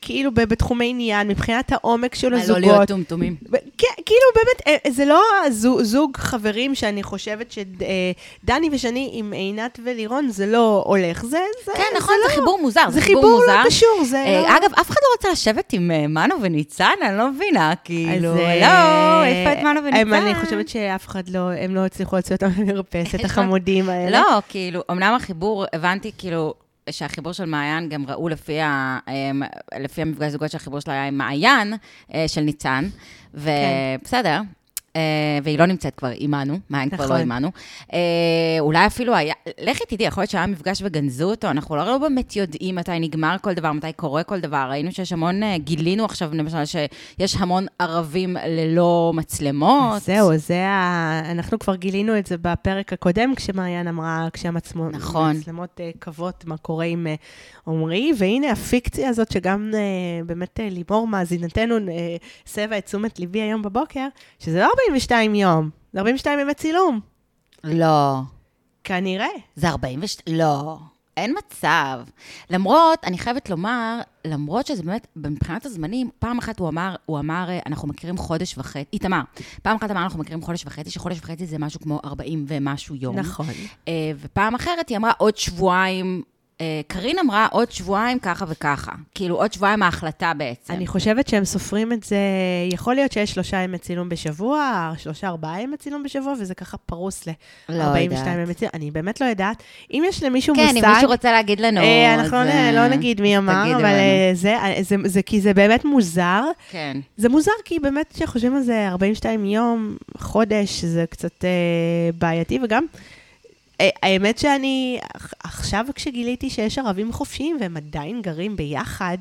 [0.00, 2.62] כאילו בתחומי עניין, מבחינת העומק של מה, לא הזוגות.
[2.62, 3.36] להיות טומטומים.
[3.78, 5.22] כן, כאילו באמת, אה, זה לא
[5.82, 11.22] זוג חברים שאני חושבת שדני ושני עם עינת ולירון, זה לא הולך.
[11.22, 14.56] זה, זה, כן, נכון, זה לא- חיבור מוזר, זה חיבור לא קשור, זה אה, לא...
[14.56, 18.40] אגב, אף אחד לא רוצה לשבת עם אה, מנו וניצן, אני לא מבינה, כאילו, לא,
[18.40, 20.12] אה, איפה את מנו וניצן?
[20.14, 24.20] אני חושבת שאף אחד לא, הם לא הצליחו להוציא אותם מהמרפסת, החמודים האלה.
[24.20, 26.54] לא, כאילו, אמנם החיבור, הבנתי כאילו
[26.90, 29.42] שהחיבור של מעיין, גם ראו לפי, ה, אמ,
[29.80, 31.74] לפי המפגש זוגות שהחיבור שלה היה עם מעיין
[32.14, 32.88] אה, של ניצן,
[33.34, 34.40] ובסדר.
[34.40, 34.57] אה,
[35.42, 37.18] והיא לא נמצאת כבר עימנו, מעיין כבר לא נכון.
[37.18, 37.50] עימנו.
[37.92, 37.98] אה,
[38.60, 42.36] אולי אפילו היה, לכי תדעי, יכול להיות שהיה מפגש וגנזו אותו, אנחנו לא, לא באמת
[42.36, 44.66] יודעים מתי נגמר כל דבר, מתי קורה כל דבר.
[44.70, 50.02] ראינו שיש המון, אה, גילינו עכשיו למשל שיש המון ערבים ללא מצלמות.
[50.02, 51.20] זהו, זה ה...
[51.30, 55.36] אנחנו כבר גילינו את זה בפרק הקודם, כשמעיין אמרה, כשהמצלמות נכון.
[55.80, 57.14] אה, קוות מה קורה עם אה,
[57.66, 63.40] עמרי, והנה הפיקציה הזאת, שגם אה, באמת אה, לימור מאזינתנו אה, הסבה את תשומת ליבי
[63.40, 64.06] היום בבוקר,
[64.38, 67.00] שזה לא 42 יום, זה 42 ימי צילום.
[67.64, 68.20] לא.
[68.84, 69.26] כנראה.
[69.56, 70.78] זה 42, לא,
[71.16, 72.00] אין מצב.
[72.50, 77.46] למרות, אני חייבת לומר, למרות שזה באמת, מבחינת הזמנים, פעם אחת הוא אמר, הוא אמר,
[77.48, 79.20] אה, אנחנו מכירים חודש וחצי, איתמר,
[79.62, 83.18] פעם אחת אמר, אנחנו מכירים חודש וחצי, שחודש וחצי זה משהו כמו 40 ומשהו יום.
[83.18, 83.46] נכון.
[83.88, 86.22] אה, ופעם אחרת היא אמרה, עוד שבועיים,
[86.60, 88.92] אה, קארין אמרה, עוד שבועיים ככה וככה.
[89.14, 90.72] כאילו, עוד שבועיים ההחלטה בעצם.
[90.72, 92.16] אני חושבת שהם סופרים את זה,
[92.72, 97.26] יכול להיות שיש שלושה ימי צילום בשבוע, שלושה, ארבעה ימי צילום בשבוע, וזה ככה פרוס
[97.26, 97.96] ל-42 לא.
[97.96, 98.70] ימי צילום.
[98.74, 99.62] אני באמת לא יודעת.
[99.92, 100.84] אם יש למישהו כן, מושג...
[100.84, 103.84] אם מישהו רוצה להגיד לנו, אה, אנחנו אז, לא, אה, לא נגיד מי אמר, אבל.
[103.84, 106.42] אה, זה, זה, זה, כי זה באמת מוזר.
[106.70, 106.96] כן.
[107.16, 111.50] זה מוזר כי באמת כשחושבים על זה 42 יום, חודש, זה קצת אה,
[112.18, 112.86] בעייתי, וגם,
[113.82, 119.18] האמת שאני, עכ- עכשיו כשגיליתי שיש ערבים חופשיים והם עדיין גרים ביחד,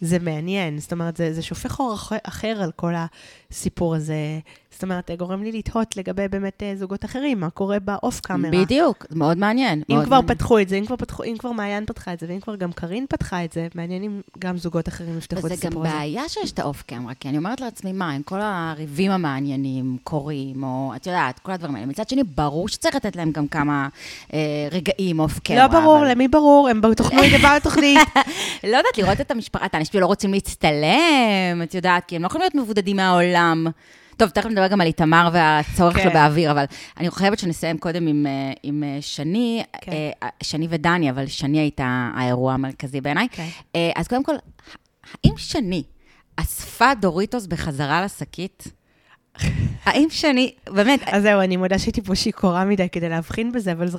[0.00, 0.78] זה מעניין.
[0.78, 2.92] זאת אומרת, זה, זה שופך אור אחר על כל
[3.50, 4.38] הסיפור הזה.
[4.78, 8.50] זאת אומרת, גורם לי לתהות לגבי באמת אה, זוגות אחרים, מה קורה באוף קאמרה.
[8.50, 9.82] בדיוק, זה מאוד מעניין.
[9.90, 10.36] אם מאוד כבר מעניין.
[10.36, 12.72] פתחו את זה, אם כבר, פתחו, אם כבר מעיין פתחה את זה, ואם כבר גם
[12.72, 15.94] קארין פתחה את זה, מעניין אם גם זוגות אחרים יפתחו את וזה גם הסיפור הזה.
[15.96, 20.62] בעיה שיש את האוף קמרה, כי אני אומרת לעצמי, מה, אם כל הריבים המעניינים קורים,
[20.62, 21.86] או את יודעת, כל הדברים האלה.
[21.86, 23.88] מצד שני, ברור שצריך לתת להם גם כמה
[24.32, 24.38] אה,
[24.70, 25.58] רגעים אוף קמרה.
[25.58, 26.68] לא ברור, אבל- למי ברור?
[26.68, 27.98] הם בתוכנית, הם באו לתוכנית.
[28.72, 32.26] לא יודעת, לראות את המשפחה, את האנשים שלא רוצים להצטלם, את יודעת, כי הם לא
[32.26, 33.66] יכולים להיות מבודדים מהעולם.
[34.18, 36.02] טוב, תכף נדבר גם על איתמר והצורך כן.
[36.02, 36.64] שלו באוויר, אבל
[36.96, 39.92] אני חייבת שנסיים קודם עם, אה, עם אה, שני, כן.
[39.92, 43.28] אה, שני ודני, אבל שני הייתה האירוע המרכזי בעיניי.
[43.30, 43.48] כן.
[43.96, 44.34] אז קודם כל,
[45.24, 45.82] האם שני
[46.36, 48.64] אספה דוריטוס בחזרה לשקית?
[49.84, 53.88] האם שני, באמת, אז זהו, אני מודה שהייתי פה שיכורה מדי כדי להבחין בזה, אבל
[53.88, 53.98] זה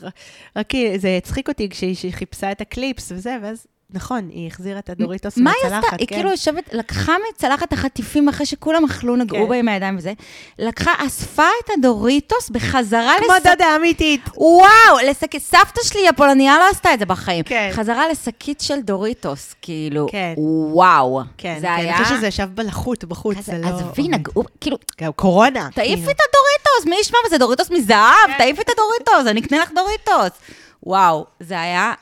[0.55, 4.89] רק זה הצחיק אותי כשהיא שהיא חיפשה את הקליפס וזה, ואז, נכון, היא החזירה את
[4.89, 5.71] הדוריטוס מה מהצלחת.
[5.71, 5.95] היא עשתה?
[5.99, 6.15] היא כן.
[6.15, 9.49] כאילו יושבת, לקחה מצלחת החטיפים אחרי שכולם אכלו, נגעו כן.
[9.49, 10.13] בה עם הידיים וזה,
[10.60, 14.21] לקחה, אספה את הדוריטוס בחזרה כמו לשק- דודה אמיתית.
[14.38, 14.69] וואו,
[15.10, 17.43] לשקית, סבתא שלי הפולניה לא עשתה את זה בחיים.
[17.43, 17.69] כן.
[17.73, 20.34] חזרה לשקית של דוריטוס, כאילו, כן.
[20.38, 21.21] וואו.
[21.38, 21.95] כן, זה כן, היה...
[21.97, 23.67] אני חושבת שזה ישב בלחות, בחוץ, זה לא...
[23.67, 25.69] עזבי, נגעו, כאילו, גם קורונה.
[25.73, 26.12] תעיפי כאילו.
[26.12, 28.38] את הדוריטוס, מי ישמע בזה דוריטוס מזהב?
[28.38, 30.39] תעיפי את הדוריטוס, אני אקנה לך דוריטוס.
[30.84, 31.94] וואו, זה היה...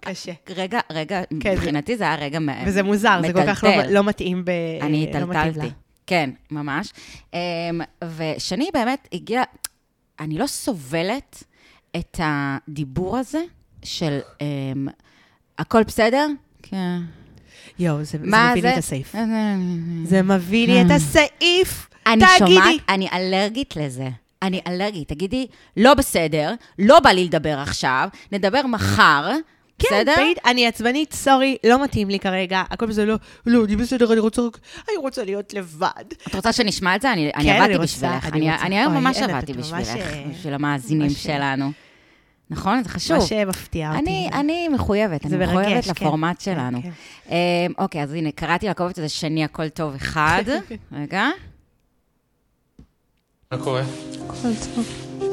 [0.00, 0.32] קשה.
[0.56, 3.70] רגע, רגע, כן, זה- מבחינתי זה היה רגע מ- וזה מוזר, זה כל כך לא-
[3.70, 3.92] מטלטל.
[3.94, 4.50] לא מתאים ב...
[4.82, 5.42] אני לא לה.
[5.42, 5.74] התטלטלתי.
[6.06, 6.92] כן, ממש.
[7.34, 7.38] אמ,
[8.16, 9.42] ושני באמת הגיע,
[10.20, 11.42] אני לא סובלת
[11.96, 13.42] את הדיבור הזה
[13.82, 14.88] של אמ,
[15.58, 16.26] הכל בסדר?
[16.62, 16.98] כן.
[17.78, 18.68] יואו, זה זה מביא זה?
[18.68, 19.14] לי את הסעיף.
[20.10, 21.88] זה מביא לי את הסעיף.
[22.06, 22.54] אני תגידי.
[22.54, 24.08] שומעת, אני אלרגית לזה.
[24.42, 25.08] אני אלרגית.
[25.08, 25.46] תגידי,
[25.76, 29.32] לא בסדר, לא בא לי לדבר עכשיו, נדבר מחר,
[29.78, 30.14] כן, בסדר?
[30.14, 34.20] תגיד, אני עצבנית, סורי, לא מתאים לי כרגע, הכל בסדר, לא, לא, אני בסדר, אני
[34.20, 34.42] רוצה
[34.88, 36.04] אני רוצה להיות לבד.
[36.28, 37.12] את רוצה שנשמע את זה?
[37.12, 38.24] אני, אני כן, עבדתי אני רוצה, בשבילך.
[38.24, 38.66] אני אני, רוצה.
[38.66, 41.72] אני היום אוי, ממש עבדתי בשבילך, אה, בשביל המאזינים ממש, אה, שלנו.
[42.50, 42.82] נכון?
[42.82, 43.16] זה חשוב.
[43.16, 44.00] מה שמפתיע אותי.
[44.00, 46.04] אני, אני מחויבת, אני מחויבת מרגש, כן.
[46.06, 46.82] לפורמט כן, שלנו.
[46.82, 46.90] כן.
[47.30, 50.44] אמ, אוקיי, אז הנה, קראתי לקובץ הזה שני הכל טוב אחד.
[50.92, 51.28] רגע.
[53.52, 53.82] מה קורה?
[54.28, 54.84] הכל טוב.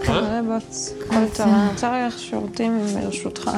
[0.03, 1.47] חבר'ה, בוץ, הכל טוב.
[1.47, 3.51] אני רוצה ללכת שירותים ברשותך.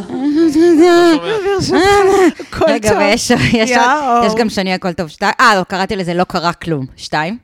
[2.40, 2.98] הכל רגע, טוב.
[3.00, 3.32] ויש
[4.38, 5.34] גם שני הכל טוב שתיים.
[5.40, 6.86] אה, לא, קראתי לזה לא קרה כלום.
[6.98, 7.38] שתיים.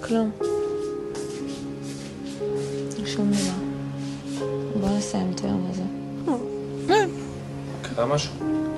[0.00, 0.30] כלום.
[3.06, 3.52] שום דבר.
[4.80, 5.82] בוא נסיים את היום הזה.
[7.82, 8.32] קרה משהו?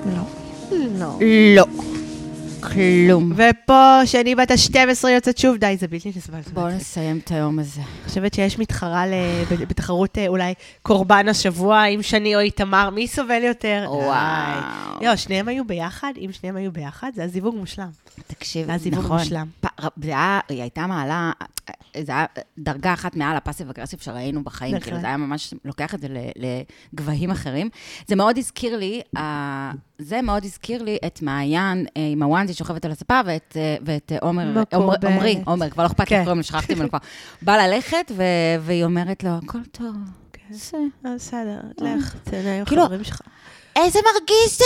[0.07, 0.23] לא.
[0.99, 1.19] לא.
[1.57, 1.84] לא.
[2.75, 3.33] כלום.
[3.33, 6.41] ופה, שאני בת ה-12 יוצאת שוב, די, זה בלתי נסבל.
[6.53, 6.69] בואו.
[6.69, 7.81] נסיים את היום הזה.
[7.81, 9.05] אני חושבת שיש מתחרה
[9.69, 13.85] בתחרות אה, אולי קורבן השבוע, אם שני או איתמר, מי סובל יותר?
[13.89, 14.99] וואו.
[14.99, 15.07] די.
[15.07, 17.91] לא, שניהם היו ביחד, אם שניהם היו ביחד, זה היה זיווג מושלם.
[18.27, 19.19] תקשיב, זה היה זיווג נכון.
[19.19, 19.47] מושלם.
[20.03, 21.33] זה היה, היא הייתה מעלה,
[22.03, 22.25] זה היה
[22.59, 24.85] דרגה אחת מעל הפאסיב אגרסיב שראינו בחיים, נכון.
[24.85, 27.69] כאילו זה היה ממש לוקח את זה לגבהים אחרים.
[28.07, 29.01] זה מאוד הזכיר לי,
[29.99, 34.13] זה מאוד הזכיר לי את מעיין אה, עם הוואנזי שוכבת על הספה, ואת אה, ואת,
[34.13, 34.95] אה, עומר, עומר-.
[35.07, 36.23] עומרי, עומר, כבר לא אכפת לי כן.
[36.23, 36.99] קוראים לו, שכחתי ממנו כבר.
[37.43, 38.13] בא ללכת,
[38.61, 39.97] והיא אומרת לו, הכל טוב.
[41.07, 43.21] אה, בסדר, לך, תהנה עם כאילו, החברים שלך.
[43.77, 44.65] איזה מרגיש זה,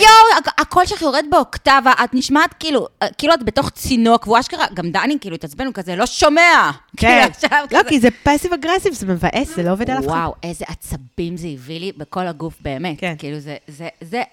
[0.00, 4.38] יואו, הק- הקול שלך יורד באוקטבה, את נשמעת כאילו, אה, כאילו את בתוך צינוק, והוא
[4.40, 6.40] אשכרה, גם דני כאילו התעצבן, הוא כזה, לא שומע.
[6.96, 7.08] כן.
[7.08, 10.12] כאילו, עכשיו לא, כי זה פאסיב אגרסיב, זה מבאס, זה לא עובד על אף אחד.
[10.12, 13.00] וואו, איזה עצבים זה הביא לי בכל הגוף, באמת.
[13.00, 13.14] כן.
[13.18, 13.56] כאילו, זה,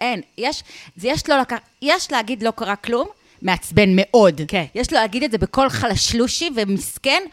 [0.02, 0.22] אין.
[1.30, 1.36] לא
[1.82, 3.08] יש להגיד לא קרה כלום,
[3.42, 4.42] מעצבן מאוד.
[4.48, 4.66] כן.
[4.76, 7.24] יש לו להגיד את זה בקול חלשלושי ומסכן,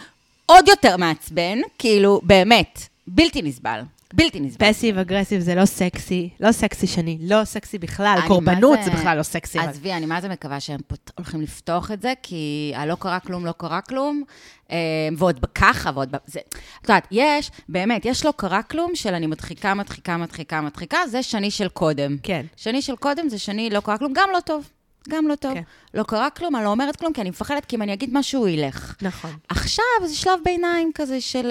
[0.47, 3.81] עוד יותר מעצבן, כאילו, באמת, בלתי נסבל.
[4.15, 4.67] בלתי נסבל.
[4.67, 9.19] פאסיב אגרסיב זה לא סקסי, לא סקסי שני, לא סקסי בכלל, קורבנות מה זה בכלל
[9.19, 9.59] לא סקסי.
[9.61, 13.21] אבל- עזבי, אני מה זה מקווה שהם פות- הולכים לפתוח את זה, כי הלא קרה
[13.21, 14.23] כלום, לא קרה כלום,
[14.71, 14.77] אה,
[15.17, 16.17] ועוד ככה, ועוד...
[16.27, 16.41] זה...
[16.51, 16.55] את
[16.89, 21.51] יודעת, יש, באמת, יש לא קרה כלום של אני מדחיקה, מדחיקה, מדחיקה, מדחיקה, זה שני
[21.51, 22.17] של קודם.
[22.23, 22.47] כן.
[22.57, 24.71] שני של קודם זה שני לא קרה כלום, גם לא טוב.
[25.09, 25.55] גם לא טוב.
[25.55, 25.63] כן.
[25.95, 28.41] לא קרה כלום, אני לא אומרת כלום, כי אני מפחדת, כי אם אני אגיד משהו,
[28.41, 28.95] הוא ילך.
[29.03, 29.31] נכון.
[29.49, 31.51] עכשיו זה שלב ביניים כזה של...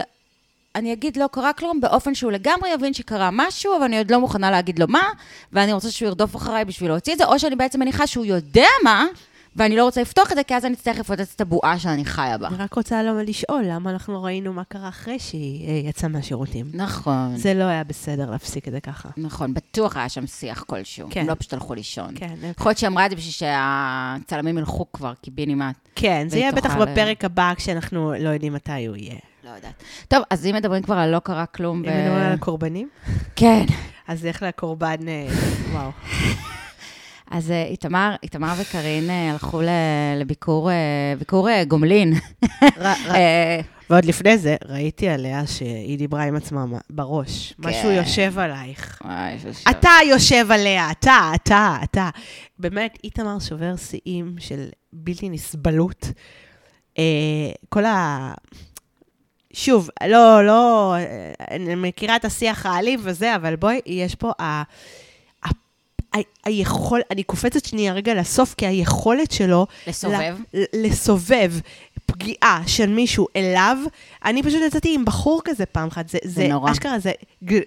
[0.75, 4.19] אני אגיד לא קרה כלום באופן שהוא לגמרי יבין שקרה משהו, אבל אני עוד לא
[4.19, 5.03] מוכנה להגיד לו מה,
[5.53, 8.65] ואני רוצה שהוא ירדוף אחריי בשביל להוציא את זה, או שאני בעצם מניחה שהוא יודע
[8.83, 9.05] מה,
[9.55, 12.37] ואני לא רוצה לפתוח את זה, כי אז אני אצטרך לפוצץ את הבועה שאני חיה
[12.37, 12.47] בה.
[12.47, 16.09] אני רק רוצה לא לשאול, למה אנחנו לא ראינו מה קרה אחרי שהיא אה, יצאה
[16.09, 16.65] מהשירותים?
[16.73, 17.37] נכון.
[17.37, 19.09] זה לא היה בסדר להפסיק את זה ככה.
[19.17, 21.07] נכון, בטוח היה שם שיח כלשהו.
[21.11, 21.21] כן.
[21.21, 22.11] הם לא פשוט הלכו לישון.
[22.15, 25.75] כן, יכול להיות שהיא אמרה את זה בשביל שהצלמים ילכו כבר קיבינימט.
[25.95, 29.15] כן, זה יהיה בטח תוכל- בפרק הבא, כשאנחנו לא יודעים מתי הוא יהיה.
[29.49, 29.83] לא יודעת.
[30.07, 32.89] טוב, אז אם מדברים כבר על לא קרה כלום, אם מדברים על הקורבנים,
[33.35, 33.65] כן.
[34.07, 35.27] אז איך לקורבן, אה,
[35.71, 35.91] וואו.
[37.31, 39.61] אז אה, איתמר, איתמר וקארין אה, הלכו
[40.19, 40.69] לביקור,
[41.19, 42.13] ביקור גומלין.
[43.89, 47.53] ועוד לפני זה, ראיתי עליה שהיא דיברה עם עצמה בראש.
[47.59, 49.01] משהו יושב עלייך.
[49.05, 49.69] וואי, שם.
[49.69, 52.09] אתה יושב עליה, אתה, אתה, אתה.
[52.59, 56.05] באמת, איתמר שובר שיאים של בלתי נסבלות.
[57.69, 58.33] כל ה...
[59.53, 60.95] שוב, לא, לא,
[61.51, 64.63] אני מכירה את השיח האלים וזה, אבל בואי, יש פה ה...
[66.45, 69.67] היכול, אני קופצת שנייה רגע לסוף, כי היכולת שלו...
[69.87, 70.37] לסובב.
[70.53, 70.63] ל...
[70.73, 71.53] לסובב
[72.05, 73.77] פגיעה של מישהו אליו,
[74.25, 76.09] אני פשוט יצאתי עם בחור כזה פעם אחת.
[76.09, 76.71] זה, זה נורא.
[76.71, 77.11] אשכרה, זה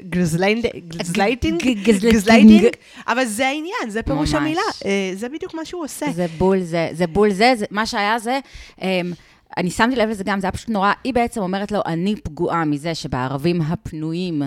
[0.08, 2.66] גזלייטינג, גזלייטינג.
[3.06, 4.34] אבל זה העניין, זה פירוש ממש.
[4.34, 6.06] המילה, אה, זה בדיוק מה שהוא עושה.
[6.12, 8.38] זה בול זה, זה בול זה, זה מה שהיה זה,
[8.82, 9.12] אמ,
[9.56, 12.64] אני שמתי לב לזה גם, זה היה פשוט נורא, היא בעצם אומרת לו, אני פגועה
[12.64, 14.42] מזה שבערבים הפנויים,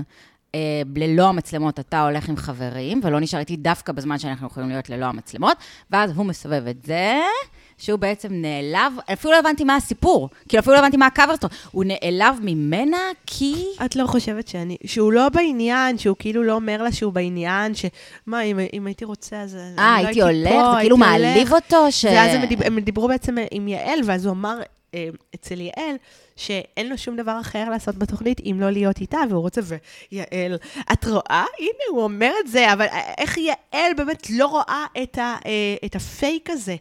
[0.56, 4.90] אה, ללא המצלמות, אתה הולך עם חברים, ולא נשאר איתי דווקא בזמן שאנחנו יכולים להיות
[4.90, 5.58] ללא המצלמות,
[5.92, 7.20] ואז הוא מסובב את זה.
[7.78, 11.50] שהוא בעצם נעלב, אפילו לא הבנתי מה הסיפור, כאילו אפילו לא הבנתי מה הקו שלו,
[11.72, 13.66] הוא נעלב ממנה כי...
[13.86, 18.42] את לא חושבת שאני, שהוא לא בעניין, שהוא כאילו לא אומר לה שהוא בעניין, שמה,
[18.42, 19.56] אם, אם הייתי רוצה, אז...
[19.56, 21.64] אני לא אה, הייתי הולך, פה, זה כאילו הייתי מעליב הולך.
[21.64, 22.06] אותו, ש...
[22.06, 24.64] ואז הם, דיב, הם דיברו בעצם עם יעל, ואז הוא אמר אה,
[25.36, 25.96] אצל יעל,
[26.36, 29.62] שאין לו שום דבר אחר לעשות בתוכנית אם לא להיות איתה, והוא רוצה,
[30.12, 30.58] ויעל,
[30.94, 31.46] את רואה?
[31.60, 32.86] הנה, הוא אומר את זה, אבל
[33.18, 36.76] איך יעל באמת לא רואה את, ה, אה, את הפייק הזה?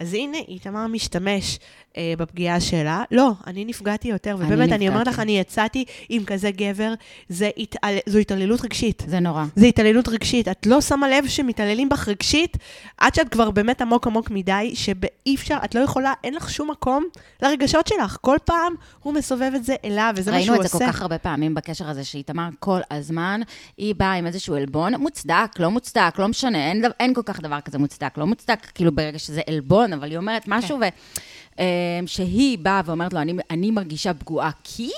[0.00, 1.58] אז הנה, איתמר משתמש
[1.96, 3.02] אה, בפגיעה שלה.
[3.10, 5.16] לא, אני נפגעתי יותר, אני ובאמת, אני אומרת נפגעתי.
[5.16, 6.94] לך, אני יצאתי עם כזה גבר,
[7.28, 7.98] זה התעל...
[8.06, 9.02] זו התעללות רגשית.
[9.06, 9.44] זה נורא.
[9.56, 10.48] זה התעללות רגשית.
[10.48, 12.56] את לא שמה לב שמתעללים בך רגשית,
[12.98, 16.70] עד שאת כבר באמת עמוק עמוק מדי, שאי אפשר, את לא יכולה, אין לך שום
[16.70, 17.04] מקום
[17.42, 18.16] לרגשות שלך.
[18.20, 20.76] כל פעם הוא מסובב את זה אליו, וזה מה שהוא ראינו עושה.
[20.76, 23.40] את זה כל כך הרבה פעמים בקשר הזה, שאיתמר כל הזמן,
[23.76, 27.60] היא באה עם איזשהו עלבון, מוצדק, לא מוצדק, לא משנה, אין, אין כל כך דבר
[27.60, 30.82] כזה מוצדק, לא מוצדק, כאילו ברגע שזה עלבון, אבל היא אומרת משהו, כן.
[30.82, 31.64] ו, אה,
[32.06, 34.90] שהיא באה ואומרת לו, אני, אני מרגישה פגועה כי...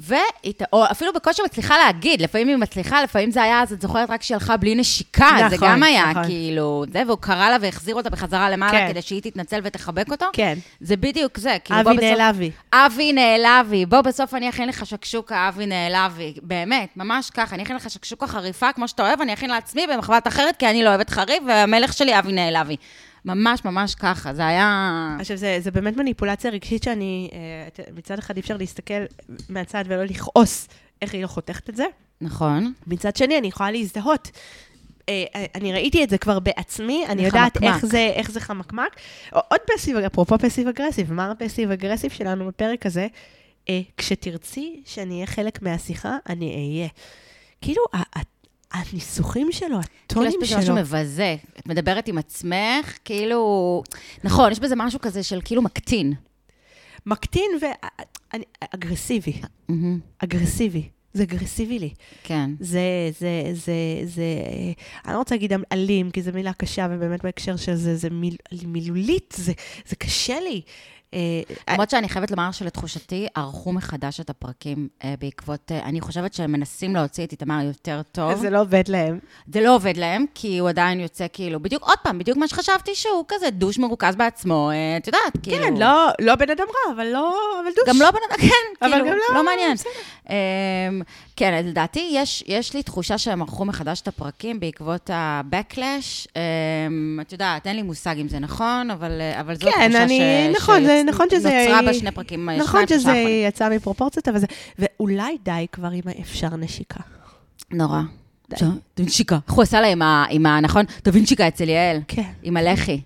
[0.00, 4.10] והיא, או אפילו בקושי מצליחה להגיד, לפעמים היא מצליחה, לפעמים זה היה, אז את זוכרת
[4.10, 6.24] רק שהיא הלכה בלי נשיקה, זה נכון, גם היה, נכון.
[6.24, 8.88] כאילו, זה, והוא קרא לה והחזיר אותה בחזרה למעלה, כן.
[8.90, 10.26] כדי שהיא תתנצל ותחבק אותו.
[10.32, 10.58] כן.
[10.80, 11.96] זה בדיוק זה, כאילו, אבי.
[11.96, 12.50] נעלבי.
[12.72, 16.34] אבי נעלבי, בוא בסוף אני אכין לך שקשוקה, אבי נעלבי.
[16.42, 20.28] באמת, ממש ככה, אני אכין לך שקשוקה חריפה כמו שאתה אוהב, אני אכין לעצמי במחבת
[20.28, 22.76] אחרת, כי אני לא אוהבת חריף, והמלך שלי אבי נעלבי.
[23.24, 25.16] ממש ממש ככה, זה היה...
[25.20, 29.04] עכשיו, זה, זה באמת מניפולציה רגשית שאני, אה, מצד אחד אי אפשר להסתכל
[29.48, 30.68] מהצד ולא לכעוס
[31.02, 31.84] איך היא לא חותכת את זה.
[32.20, 32.72] נכון.
[32.86, 34.30] מצד שני, אני יכולה להזדהות.
[35.08, 37.74] אה, אה, אני ראיתי את זה כבר בעצמי, אני יודעת חמקמק.
[37.74, 38.96] איך זה, איך זה חמקמק.
[39.32, 43.06] עוד פסיב, אפרופו פסיב אגרסיב, מה הפסיב אגרסיב שלנו בפרק הזה?
[43.96, 46.88] כשתרצי שאני אהיה חלק מהשיחה, אני אהיה.
[47.60, 47.82] כאילו,
[48.72, 50.58] ה- ה- הניסוחים שלו, כאילו, יש הטונים בזה שלו.
[50.60, 51.36] משהו מבזה.
[51.58, 53.82] את מדברת עם עצמך, כאילו...
[54.24, 56.12] נכון, יש בזה משהו כזה של כאילו מקטין.
[57.06, 57.50] מקטין
[58.72, 59.32] ואגרסיבי.
[59.68, 60.88] מהמם, אגרסיבי.
[61.14, 61.90] זה אגרסיבי לי.
[62.22, 62.50] כן.
[62.60, 62.80] זה,
[63.18, 63.72] זה, זה,
[64.04, 64.22] זה,
[65.04, 68.36] אני לא רוצה להגיד אלים, כי זו מילה קשה, ובאמת בהקשר של זה, זה מיל,
[68.66, 69.52] מילולית, זה,
[69.86, 70.62] זה קשה לי.
[71.14, 71.18] אה,
[71.70, 75.72] למרות שאני חייבת לומר שלתחושתי, ערכו מחדש את הפרקים אה, בעקבות...
[75.72, 78.34] אה, אני חושבת שהם מנסים להוציא את איתמר יותר טוב.
[78.34, 79.18] זה לא עובד להם.
[79.52, 82.94] זה לא עובד להם, כי הוא עדיין יוצא כאילו, בדיוק, עוד פעם, בדיוק מה שחשבתי
[82.94, 85.56] שהוא כזה דוש מרוכז בעצמו, את יודעת, כאילו...
[85.64, 87.88] כן, לא, לא בן אדם רע, אבל לא, אבל דוש.
[87.88, 89.76] גם לא בן אדם, כן, כאילו, לא- לא מעניין.
[91.36, 96.26] כן, לדעתי, יש, יש לי תחושה שהם ערכו מחדש את הפרקים בעקבות ה-Backlash.
[96.36, 100.04] אמ, את יודעת, אין לי מושג אם זה נכון, אבל, אה, אבל זו כן, תחושה
[100.04, 101.64] אני, ש, נכון, זה, נכון שזה...
[101.68, 103.48] נוצרה בשני פרקים, אה, נכון שזה האחרונים.
[103.48, 104.46] יצא מפרופורציות, אבל זה...
[104.78, 107.00] ואולי די כבר עם האפשר נשיקה.
[107.70, 108.00] נורא.
[108.96, 109.38] דווינצ'יקה.
[109.46, 110.24] איך הוא עשה לה עם ה...
[110.30, 110.84] עם ה נכון?
[111.04, 112.00] דווינצ'יקה אצל יעל.
[112.08, 112.22] כן.
[112.42, 113.00] עם הלחי.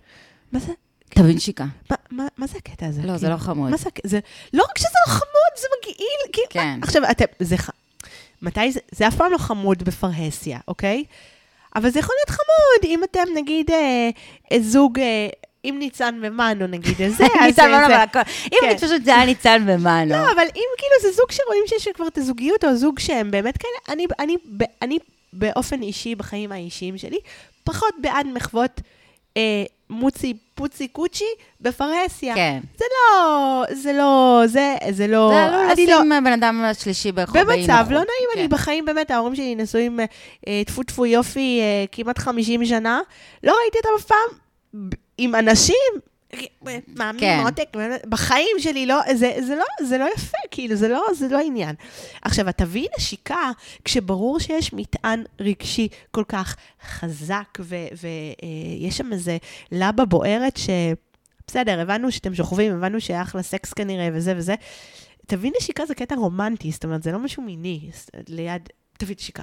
[0.52, 0.72] מה זה?
[1.16, 1.64] דווינצ'יקה.
[2.10, 3.02] מה, זה הקטע הזה?
[3.02, 3.70] לא, זה כאילו, לא חמוד.
[3.70, 4.20] מה זה,
[4.52, 6.32] לא רק שזה לא חמוד, זה מגעיל.
[6.32, 6.78] כאילו, כן.
[6.82, 7.56] עכשיו, אתם, זה,
[8.46, 11.04] מתי זה, זה אף פעם לא חמוד בפרהסיה, אוקיי?
[11.76, 14.10] אבל זה יכול להיות חמוד, אם אתם, נגיד, אה,
[14.52, 15.28] אה, זוג, אה,
[15.64, 18.22] אם ניצן ומנו, נגיד, אה, זה, אז ניצן זה- מנו, זה- אבל.
[18.52, 18.66] אם כן.
[18.68, 20.10] אני פשוט זה היה ניצן ומנו.
[20.14, 23.56] לא, אבל אם כאילו זה זוג שרואים שיש כבר את הזוגיות, או זוג שהם באמת
[23.58, 24.36] כאלה, אני, אני,
[24.82, 24.98] אני
[25.32, 27.18] באופן אישי, בחיים האישיים שלי,
[27.64, 28.80] פחות בעד מחוות
[29.36, 31.24] אה, מוצי פוצי קוצ'י
[31.60, 32.34] בפרהסיה.
[32.34, 32.60] כן.
[32.76, 37.40] זה לא, זה לא, זה, זה לא, זה עלול אני לשים בן אדם שלישי ברחוב
[37.40, 38.38] במצב לא נעים, כן.
[38.38, 40.04] אני בחיים באמת, ההורים שלי נשואים אה,
[40.48, 43.00] אה, טפו טפו יופי אה, כמעט 50 שנה,
[43.44, 45.76] לא ראיתי אותם אף פעם עם אנשים,
[46.88, 47.40] מאמין, כן.
[47.42, 47.68] מותק,
[48.08, 51.74] בחיים שלי לא, זה, זה לא, זה לא יפה, כאילו, זה לא, זה לא עניין.
[52.22, 53.50] עכשיו, את תביאי נשיקה
[53.84, 56.56] כשברור שיש מטען רגשי כל כך
[56.88, 59.36] חזק, ויש שם איזה
[59.72, 60.70] לבה בוערת ש...
[61.46, 64.54] בסדר, הבנו שאתם שוכבים, הבנו שאחלה סקס כנראה, וזה וזה.
[65.26, 67.90] תביא נשיקה זה קטע רומנטי, זאת אומרת, זה לא משהו מיני,
[68.28, 68.68] ליד...
[68.98, 69.42] תביא נשיקה.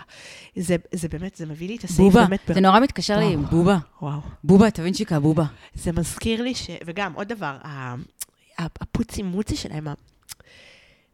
[0.55, 2.39] זה, זה באמת, זה מביא לי את הסעיף בובה, באמת...
[2.49, 3.77] ב- זה נורא מתקשר לי עם בובה.
[4.01, 4.19] וואו.
[4.43, 5.45] בובה, תווינצ'יקה, בובה.
[5.73, 6.69] זה מזכיר לי ש...
[6.85, 7.57] וגם, עוד דבר,
[8.57, 9.87] הפוצי מוצי שלהם,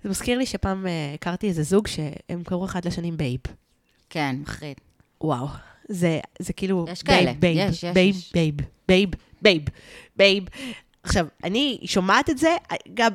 [0.04, 3.39] זה מזכיר לי שפעם אה, הכרתי איזה זוג שהם קראו אחד לשני babe.
[4.10, 4.78] כן, מחריד.
[5.21, 5.47] וואו.
[5.89, 6.86] זה, זה כאילו...
[6.91, 8.32] יש כאלה, babe, babe, יש, יש, babe, יש.
[8.34, 8.55] babe,
[8.88, 9.10] babe,
[9.41, 9.62] babe,
[10.15, 10.43] babe.
[11.10, 12.56] עכשיו, אני שומעת את זה,
[12.93, 13.12] גם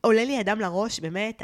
[0.00, 1.42] עולה לי הדם לראש, באמת,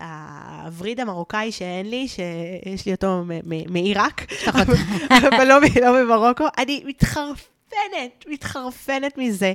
[0.64, 3.24] הווריד המרוקאי שאין לי, שיש לי אותו
[3.68, 9.52] מעיראק, אבל לא לא ממרוקו, אני מתחרפנת, מתחרפנת מזה.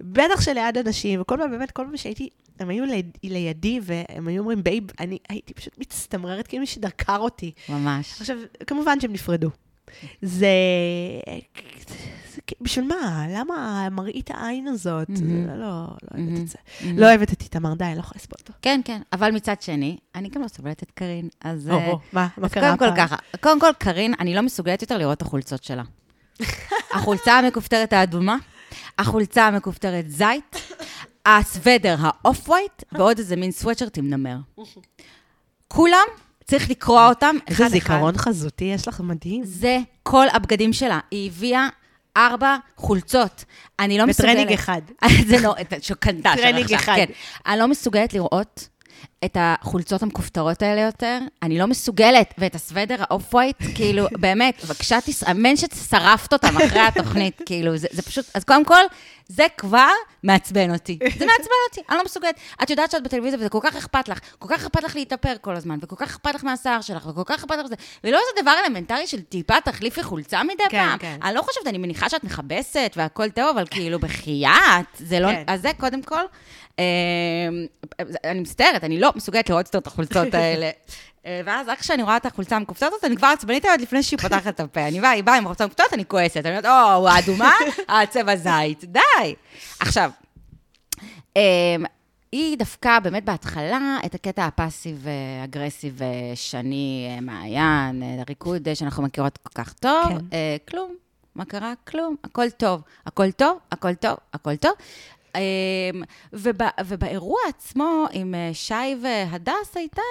[0.00, 2.28] בטח שליד אנשים, וכל פעם, באמת, כל פעם שהייתי,
[2.60, 7.18] הם היו ליד- לידי, והם היו אומרים babe, אני הייתי פשוט מצטמררת כאילו מישהו דקר
[7.18, 7.52] אותי.
[7.68, 8.20] ממש.
[8.20, 9.48] עכשיו, כמובן שהם נפרדו.
[10.22, 10.46] זה...
[12.60, 13.26] בשביל מה?
[13.28, 15.08] למה מראית העין הזאת?
[15.08, 15.46] מהמם.
[15.46, 16.38] לא, לא אוהבת.
[16.42, 16.58] את זה.
[16.96, 18.52] לא אוהבת את איתמר, די, אני לא יכולה לסבול אותו.
[18.62, 21.68] כן, כן, אבל מצד שני, אני גם לא סובלת את קארין, אז...
[21.68, 22.96] אה, מה מה קרה קודם כל?
[22.96, 25.82] ככה, קודם כל, קארין, אני לא מסוגלת יותר לראות את החולצות שלה.
[26.94, 28.36] החולצה המכופתרת האדומה,
[28.98, 30.56] החולצה המכופתרת זית,
[31.26, 34.36] הסוודר ה off-white, ועוד איזה מין סוואטשרט עם נמר.
[35.68, 36.06] כולם,
[36.44, 37.72] צריך לקרוע אותם איזה אחד-אחד.
[37.72, 39.44] זיכרון חזותי יש לך מדהים.
[39.44, 41.00] זה כל הבגדים שלה.
[41.10, 41.68] היא הביאה
[42.16, 43.44] ארבע חולצות.
[43.80, 44.30] אני לא מסוגלת...
[44.30, 44.80] בטרנינג אחד.
[45.28, 46.94] זה לא, שקנתה טרנינג אחד.
[46.96, 47.12] כן.
[47.46, 48.68] אני לא מסוגלת לראות
[49.24, 51.18] את החולצות המכופתרות האלה יותר.
[51.42, 56.80] אני לא מסוגלת, ואת הסוודר ה off-white, כאילו, באמת, בבקשה, תס- אמן ששרפת אותם אחרי
[56.80, 58.82] התוכנית, כאילו, זה, זה פשוט, אז קודם כל,
[59.28, 59.88] זה כבר
[60.22, 60.98] מעצבן אותי.
[61.18, 62.34] זה מעצבן אותי, אני לא מסוגלת.
[62.62, 65.56] את יודעת שאת בטלוויזיה וזה כל כך אכפת לך, כל כך אכפת לך להתאפר כל
[65.56, 68.54] הזמן, וכל כך אכפת לך מהשיער שלך, וכל כך אכפת לך זה, ולא איזה דבר
[68.66, 70.98] אלמנטרי של טיפה תחליפי חולצה מדי כן, פעם.
[70.98, 71.16] כן.
[71.22, 75.28] אני לא חושבת, אני מניחה שאת מכבסת והכל טוב, אבל כאילו, בחייאת, זה לא...
[75.28, 75.42] כן.
[75.46, 76.22] אז זה קודם כל.
[76.78, 76.84] אה,
[78.24, 80.70] אני מצטערת, אני לא מסוגלת לראות יותר את החולצות האלה.
[81.26, 84.18] אה, ואז רק כשאני רואה את החולצה המכופתרת הזאת, אני כבר עצבנית עוד לפני שהיא
[84.18, 84.88] פותחת את הפה.
[84.88, 86.46] אני באה, היא באה עם חולצה מכופתרת, אני כועסת.
[86.46, 87.52] אני אומרת, או, האדומה,
[88.02, 88.84] הצבע זית.
[88.84, 89.34] די.
[89.80, 90.10] עכשיו,
[91.36, 91.76] אה,
[92.32, 96.00] היא דווקא באמת בהתחלה את הקטע ה passive-aggressive
[96.34, 100.08] שני אה, מעיין, אה, ריקוד אה, שאנחנו מכירות כל כך טוב.
[100.08, 100.36] כן.
[100.68, 100.94] כלום,
[101.34, 101.72] מה קרה?
[101.86, 102.82] כלום, הכל טוב.
[103.06, 104.72] הכל טוב, הכל טוב, הכל טוב.
[106.32, 110.02] וב, ובאירוע עצמו עם אה, שי והדס הייתה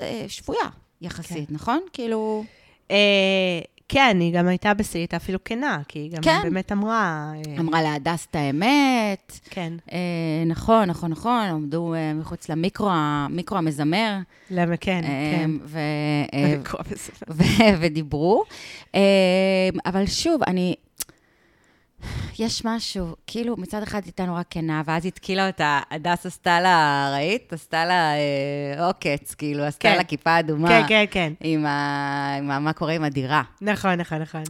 [0.00, 0.68] אה, שבויה
[1.00, 1.80] יחסית, נכון?
[1.92, 2.44] כאילו...
[2.90, 6.40] אה, כן, היא גם הייתה הייתה אפילו כנה, כי היא גם כן.
[6.42, 7.32] באמת אמרה...
[7.58, 9.40] אמרה להדס את האמת.
[9.50, 9.72] כן.
[9.92, 9.98] אה,
[10.46, 14.18] נכון, נכון, נכון, עמדו אה, מחוץ למיקרו המיקרו המזמר.
[14.50, 15.50] למה כן, אה, כן.
[15.64, 15.78] ו-
[16.34, 16.56] אה,
[16.90, 17.12] בזה.
[17.30, 18.44] ו- ודיברו.
[18.94, 19.00] אה,
[19.86, 20.74] אבל שוב, אני...
[22.38, 27.52] יש משהו, כאילו, מצד אחד הייתה נורא כנה, ואז התקילה אותה, הדס עשתה לה, ראית?
[27.52, 29.96] עשתה לה אה, עוקץ, כאילו, עשתה כן.
[29.96, 30.68] לה כיפה אדומה.
[30.68, 31.32] כן, כן, כן.
[31.40, 32.34] עם, ה...
[32.38, 32.58] עם ה...
[32.58, 33.42] מה קורה עם הדירה.
[33.60, 34.42] נכון, נכון, נכון.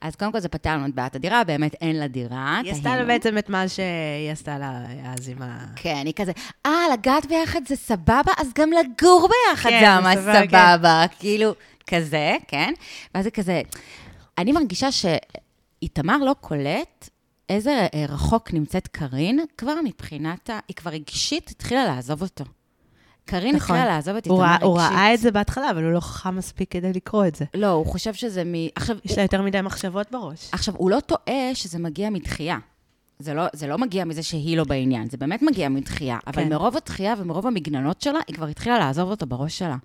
[0.00, 2.60] אז קודם כל זה פתר לנו את בעיית הדירה, באמת אין לה דירה.
[2.64, 3.04] היא עשתה לה.
[3.04, 5.58] בעצם את מה שהיא עשתה לה אז עם ה...
[5.76, 6.32] כן, היא כזה,
[6.66, 11.04] אה, לגעת ביחד זה סבבה, אז גם לגור ביחד כן, זה ממש סבבה, סבבה.
[11.18, 11.54] כאילו,
[11.86, 12.72] כזה, כן?
[13.14, 13.62] ואז זה כזה,
[14.38, 14.88] אני מרגישה
[15.82, 17.08] שאיתמר לא קולט
[17.48, 20.58] איזה אה, רחוק נמצאת קארין, כבר מבחינת ה...
[20.68, 22.44] היא כבר רגשית התחילה לעזוב אותו.
[23.24, 23.76] קארין נכון.
[23.76, 24.66] התחילה לעזוב את הוא איתמר רגשית.
[24.66, 27.44] הוא ראה את זה בהתחלה, אבל הוא לא חכם מספיק כדי לקרוא את זה.
[27.54, 28.52] לא, הוא חושב שזה מ...
[28.74, 30.48] עכשיו, יש לה יותר מדי מחשבות בראש.
[30.52, 32.58] עכשיו, הוא לא טועה שזה מגיע מדחייה.
[33.18, 36.18] זה לא, זה לא מגיע מזה שהיא לא בעניין, זה באמת מגיע מדחייה.
[36.26, 36.48] אבל כן.
[36.48, 39.76] מרוב הדחייה ומרוב המגננות שלה, היא כבר התחילה לעזוב אותו בראש שלה.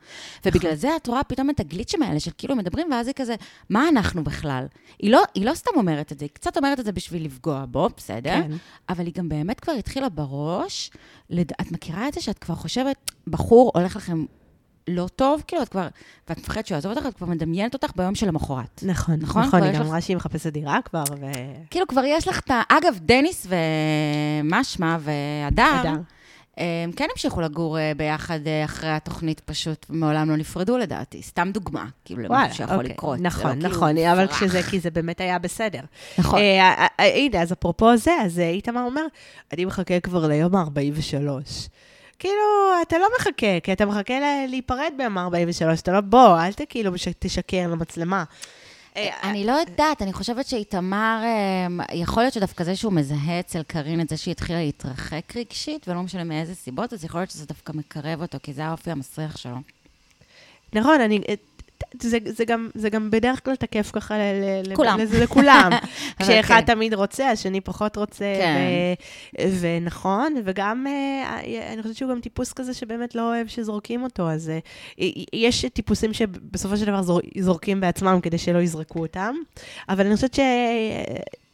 [0.46, 3.36] ובגלל זה את רואה פתאום את הגליצ'ים האלה של כאילו מדברים, ואז היא כזה,
[3.70, 4.66] מה אנחנו בכלל?
[5.00, 7.66] היא לא, היא לא סתם אומרת את זה, היא קצת אומרת את זה בשביל לפגוע
[7.66, 8.42] בו, בסדר?
[8.42, 8.52] כן.
[8.90, 10.92] אבל היא גם באמת כבר התחילה בראש,
[11.30, 11.52] לד...
[11.62, 14.26] את מכירה את זה שאת כבר חושבת, בחור הולך לכם
[14.88, 15.88] לא טוב, כאילו את כבר,
[16.30, 18.84] ואת מפחדת שהוא יעזוב אותך, את כבר מדמיינת אותך ביום שלמחרת.
[18.86, 19.43] נכון, נכון?
[19.43, 21.26] נכון, היא גם לך- אמרה שהיא מחפשת דירה כבר, ו...
[21.69, 22.62] כאילו כבר יש לך את ה...
[22.69, 23.47] אגב, דניס
[24.43, 25.93] ומשמע והדר, הדר.
[26.58, 31.21] הם כן המשיכו לגור אה, ביחד אה, אחרי התוכנית פשוט, ומעולם לא נפרדו לדעתי.
[31.21, 32.89] סתם דוגמה, כאילו, וואלה, שיכול אוקיי.
[32.89, 33.19] לקרות.
[33.21, 34.28] נכון, לא כאילו נכון, אבל.
[34.28, 35.80] כשזה, כי זה באמת היה בסדר.
[36.17, 36.39] נכון.
[36.39, 39.02] אה, אה, אה, הנה, אז אפרופו זה, אז אה, איתמר אומר,
[39.54, 41.19] אני מחכה כבר ליום ה-43.
[42.19, 42.43] כאילו,
[42.82, 43.32] אתה לא מחכה,
[43.63, 44.13] כי אתה מחכה
[44.49, 45.32] להיפרד ביום ה-43,
[45.80, 48.23] אתה לא, בוא, אל ת- כאילו מש- תשקר למצלמה.
[48.97, 53.63] אה, אני לא יודעת, אני חושבת שאיתמר, אה, יכול להיות שדווקא זה שהוא מזהה אצל
[53.63, 57.45] קארין את זה שהיא התחילה להתרחק רגשית, ולא משנה מאיזה סיבות, אז יכול להיות שזה
[57.45, 59.58] דווקא מקרב אותו, כי זה האופי המסריח שלו.
[60.73, 61.19] נכון, אני...
[62.02, 64.22] זה, זה, גם, זה גם בדרך כלל תקף ככה ל,
[64.72, 65.00] ל, כולם.
[65.00, 65.72] לזה לכולם.
[66.20, 66.74] כשאחד כן.
[66.74, 68.34] תמיד רוצה, השני פחות רוצה.
[68.38, 68.58] כן.
[69.40, 71.40] ו, ונכון, וגם, אה,
[71.74, 76.13] אני חושבת שהוא גם טיפוס כזה שבאמת לא אוהב שזורקים אותו, אז אה, יש טיפוסים
[76.13, 79.36] שבסופו של דבר זור, זורקים בעצמם כדי שלא יזרקו אותם,
[79.90, 80.40] אבל אני חושבת ש...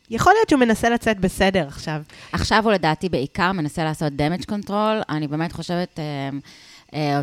[0.10, 2.02] יכול להיות שהוא מנסה לצאת בסדר עכשיו.
[2.32, 5.04] עכשיו הוא לדעתי בעיקר מנסה לעשות damage control.
[5.10, 6.30] אני באמת חושבת, אה, אה,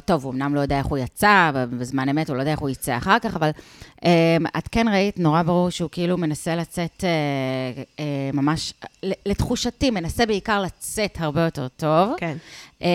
[0.04, 2.68] טוב, הוא אמנם לא יודע איך הוא יצא, בזמן אמת הוא לא יודע איך הוא
[2.68, 3.50] יצא אחר כך, אבל
[4.04, 10.26] אה, את כן ראית, נורא ברור שהוא כאילו מנסה לצאת אה, אה, ממש, לתחושתי, מנסה
[10.26, 12.12] בעיקר לצאת הרבה יותר טוב.
[12.18, 12.36] כן.
[12.82, 12.88] אה,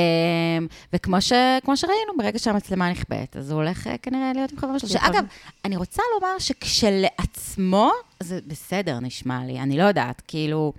[0.94, 1.34] וכמו ש,
[1.76, 4.90] שראינו, ברגע שהמצלמה נכבדת, אז הוא הולך אה, כנראה להיות עם חברה שלו.
[4.90, 5.14] נכון.
[5.14, 5.26] שאגב,
[5.66, 10.74] אני רוצה לומר שכשלעצמו, זה בסדר, נשמע לי, אני לא יודעת, כאילו...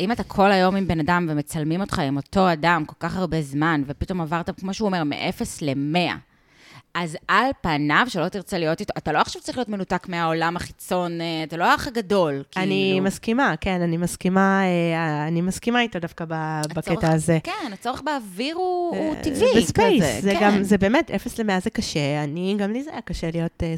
[0.00, 3.42] אם אתה כל היום עם בן אדם ומצלמים אותך עם אותו אדם כל כך הרבה
[3.42, 6.14] זמן, ופתאום עברת, כמו שהוא אומר, מ-0 ל-100,
[6.94, 11.20] אז על פניו, שלא תרצה להיות איתו, אתה לא עכשיו צריך להיות מנותק מהעולם החיצון,
[11.20, 12.66] אה, אתה לא האח הגדול, כאילו.
[12.66, 17.38] אני מסכימה, כן, אני מסכימה, אה, אני מסכימה איתו דווקא ב- הצורך- בקטע הזה.
[17.44, 20.40] כן, הצורך באוויר הוא, הוא אה, טבעי ב space, כזה, זה כן.
[20.42, 22.24] גם, זה באמת, 0 ל-100 זה קשה.
[22.24, 23.74] אני, גם לי זה היה קשה להיות אה,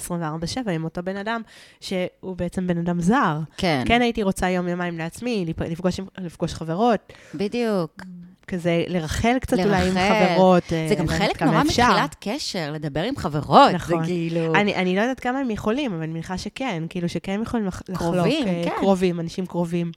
[0.66, 1.42] 24-7 עם אותו בן אדם,
[1.80, 3.38] שהוא בעצם בן אדם זר.
[3.56, 8.02] כן, כן הייתי רוצה יום-יומיים לעצמי, לפ- לפגוש, לפגוש חברות, בדיוק.
[8.48, 10.24] כזה לרחל קצת אולי עם לרחל.
[10.34, 10.72] חברות.
[10.72, 11.62] אה, זה גם לא חלק נורא.
[11.62, 13.70] מתחילת קשר, לדבר עם חברות.
[13.74, 14.00] נכון.
[14.04, 14.54] זה כאילו...
[14.54, 17.82] אני, אני לא יודעת כמה הם יכולים, אבל אני מניחה שכן, כאילו שכן יכולים לח-
[17.88, 18.14] לחלוק.
[18.14, 18.70] קרובים, אה, כן.
[18.78, 19.92] קרובים, אנשים קרובים.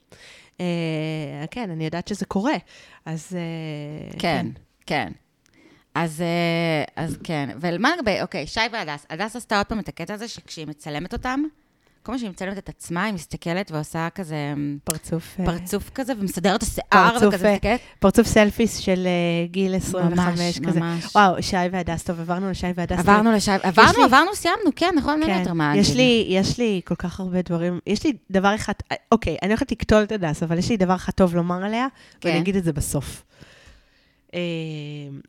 [0.62, 0.66] אה,
[1.52, 2.54] כן, אני יודעת שזה קורה.
[3.06, 3.36] אז...
[3.38, 4.48] אה, כן,
[4.86, 5.12] כן.
[5.96, 7.50] אז, אה, אז כן.
[7.62, 11.44] ומה לגבי, אוקיי, שי והדס, הדס עשתה עוד פעם את הקטע הזה שכשהיא מצלמת אותם,
[12.10, 15.36] כל פעם שהיא מצלמת את עצמה, היא מסתכלת ועושה כזה אמ, פרצוף...
[15.40, 17.80] אה, פרצוף כזה, ומסדרת את השיער, פרצוף, וכזה אה, מסתכלת.
[18.00, 20.80] פרצוף סלפיס של אה, גיל 25 ממש, כזה.
[20.80, 21.16] ממש.
[21.16, 23.00] וואו, שי והדס, טוב, עברנו לשי והדס.
[23.00, 25.40] עברנו לשי, עברנו, לי- עברנו, סיימנו, כן, נכון, כן.
[25.40, 25.96] יותר מה יש.
[25.96, 28.74] לי, יש לי כל כך הרבה דברים, יש לי דבר אחד,
[29.12, 31.88] אוקיי, אני הולכת לקטול את הדס, אבל יש לי דבר אחד טוב לומר עליה,
[32.22, 32.30] כן.
[32.30, 33.24] ואני אגיד את זה בסוף.
[34.34, 34.40] אה,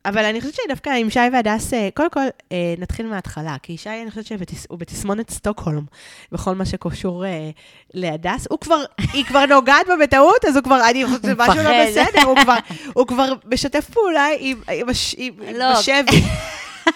[0.05, 2.21] אבל אני חושבת שדווקא עם שי והדס, אה, קודם כל,
[2.53, 5.85] אה, נתחיל מההתחלה, כי שי, אני חושבת שהוא בתסמונת סטוקהולם,
[6.33, 7.51] בכל מה שקשור אה,
[7.95, 8.47] להדס.
[8.51, 8.83] הוא כבר,
[9.13, 11.87] היא כבר נוגעת בה בטעות, אז הוא כבר, אני חושבת שמשהו לא מפחד.
[11.89, 12.57] בסדר, הוא כבר,
[12.95, 15.65] הוא כבר משתף פעולה עם, עם, הש- עם, עם לא.
[15.65, 16.23] השבי.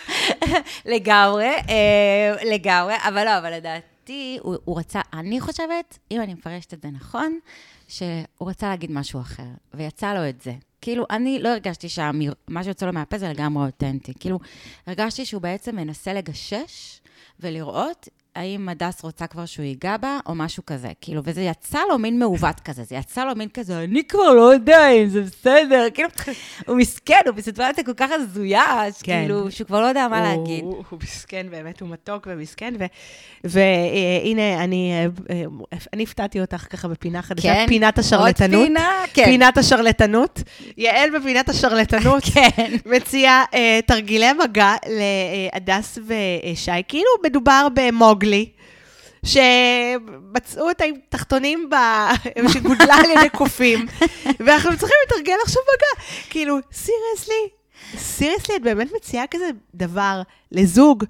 [0.94, 1.50] לגמרי,
[2.52, 6.88] לגמרי, אבל לא, אבל לדעתי, הוא, הוא רצה, אני חושבת, אם אני מפרשת את זה
[6.92, 7.38] נכון,
[7.88, 9.42] שהוא רצה להגיד משהו אחר,
[9.74, 10.52] ויצא לו את זה.
[10.84, 14.12] כאילו, אני לא הרגשתי שמה שיוצא לו מהפה זה לגמרי אותנטי.
[14.20, 14.38] כאילו,
[14.86, 17.00] הרגשתי שהוא בעצם מנסה לגשש
[17.40, 20.88] ולראות האם הדס רוצה כבר שהוא ייגע בה, או משהו כזה.
[21.00, 24.52] כאילו, וזה יצא לו מין מעוות כזה, זה יצא לו מין כזה, אני כבר לא
[24.54, 25.86] יודע אם זה בסדר.
[25.94, 26.08] כאילו,
[26.66, 28.64] הוא מסכן, הוא בסיטואציה כל כך הזויה,
[29.02, 30.64] כאילו, שהוא כבר לא יודע מה הוא- להגיד.
[30.64, 32.74] הוא הוא מסכן, באמת, הוא מתוק ומסכן.
[33.44, 35.06] והנה, אני אה,
[35.36, 35.44] אה,
[35.92, 38.66] אני הפתעתי אותך ככה בפינה חדשה, כן, פינת עוד השרלטנות.
[38.66, 39.24] פינה, כן.
[39.24, 40.42] פינת השרלטנות.
[40.76, 42.22] יעל בפינת השרלטנות.
[42.34, 42.72] כן.
[42.86, 47.66] מציעה אה, תרגילי מגע להדס ושי, כאילו מדובר
[48.24, 48.50] במוגלי.
[49.24, 51.74] שמצאו את התחתונים ב...
[52.52, 53.86] שגודלה על ידי קופים,
[54.46, 56.04] ואנחנו צריכים לתרגל עכשיו מגע.
[56.30, 57.48] כאילו, סיריוסלי,
[57.96, 60.22] סיריוסלי, את באמת מציעה כזה דבר
[60.52, 61.04] לזוג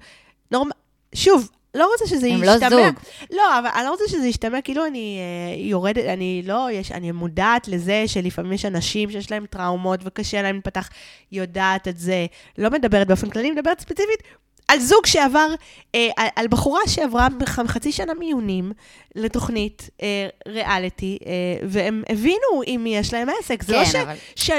[0.51, 0.69] נורמ...
[1.15, 2.69] שוב, לא רוצה שזה הם ישתמע...
[2.69, 2.95] לא זוג.
[3.31, 7.11] לא, אבל אני לא רוצה שזה ישתמע כאילו אני אה, יורדת, אני לא, יש, אני
[7.11, 10.89] מודעת לזה שלפעמים יש אנשים שיש להם טראומות וקשה להם לפתח,
[11.31, 12.25] יודעת את זה.
[12.57, 14.23] לא מדברת באופן כללי, מדברת ספציפית
[14.67, 15.47] על זוג שעבר,
[15.95, 17.27] אה, על, על בחורה שעברה
[17.67, 18.71] חצי שנה מיונים
[19.15, 20.07] לתוכנית אה,
[20.47, 21.31] ריאליטי, אה,
[21.69, 23.63] והם הבינו עם מי יש להם עסק.
[23.63, 24.15] זה כן, לא ש- אבל-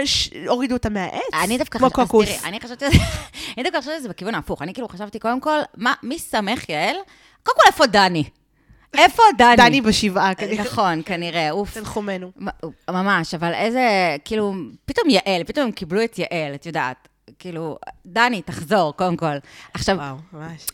[0.06, 2.26] שהורידו אותם מהעץ, אני דווקא כמו קוקוס.
[2.28, 2.84] תראי, אני חשבתי
[3.58, 4.62] אני דווקא חשבתי על זה בכיוון ההפוך.
[4.62, 6.96] אני כאילו חשבתי, קודם כל, מה, מי שמח, יעל?
[7.42, 8.24] קודם כל, איפה דני?
[8.98, 9.56] איפה דני?
[9.56, 10.64] דני בשבעה, כנראה.
[10.64, 11.74] נכון, כנראה, אוף.
[11.74, 12.30] תנחומינו.
[12.42, 12.48] מ-
[12.90, 13.80] ממש, אבל איזה,
[14.24, 14.54] כאילו,
[14.84, 17.08] פתאום יעל, פתאום הם קיבלו את יעל, את יודעת.
[17.38, 19.36] כאילו, דני, תחזור, קודם כל.
[19.74, 20.66] עכשיו, וואו, ממש.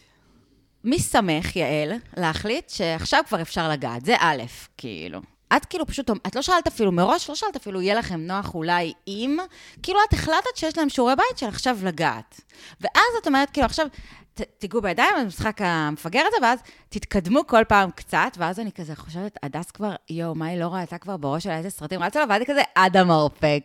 [0.84, 4.05] מי שמח, יעל, להחליט שעכשיו כבר אפשר לגעת?
[4.05, 4.42] זה א',
[4.76, 5.20] כאילו.
[5.57, 8.92] את כאילו פשוט, את לא שאלת אפילו, מראש לא שאלת אפילו, יהיה לכם נוח אולי
[9.09, 9.38] אם,
[9.82, 12.40] כאילו את החלטת שיש להם שיעורי בית של עכשיו לגעת.
[12.80, 13.86] ואז את אומרת, כאילו, עכשיו,
[14.34, 19.38] ת, תיגעו בידיים, המשחק המפגר הזה, ואז תתקדמו כל פעם קצת, ואז אני כזה חושבת,
[19.42, 22.40] הדס כבר, יואו, מה היא לא ראתה כבר בראש שלה איזה סרטים רצה לו, ואז
[22.40, 23.62] היא כזה, עד המרפק.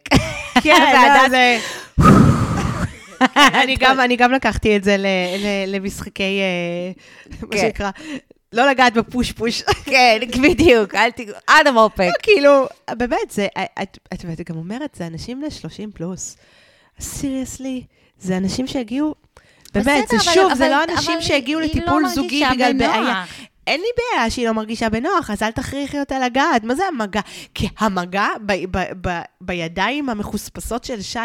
[0.64, 1.60] כן, לא, זה...
[3.64, 5.06] אני גם, אני גם לקחתי את זה ל-
[5.38, 6.92] ל- למשחקי, אה,
[7.42, 7.58] מה כן.
[7.58, 7.90] שנקרא,
[8.54, 9.62] לא לגעת בפוש פוש.
[9.92, 12.10] כן, בדיוק, אל תיגעו, עד המרפק.
[12.24, 13.48] כאילו, באמת, זה,
[13.84, 16.38] את, את, ואת גם אומרת, זה אנשים ל-30 פלוס.
[17.00, 17.84] סיריוסלי,
[18.20, 19.16] זה אנשים שהגיעו,
[19.74, 22.74] באמת, זה שוב, זה לא אנשים שהגיעו לא לטיפול זוגי בגלל.
[22.74, 23.24] בעיה.
[23.68, 26.64] אין לי בעיה שהיא לא מרגישה בנוח, אז אל תכריחי אותה לגעת.
[26.64, 27.22] מה זה המגע?
[27.54, 31.20] כי המגע ב, ב, ב, בידיים המחוספסות של שי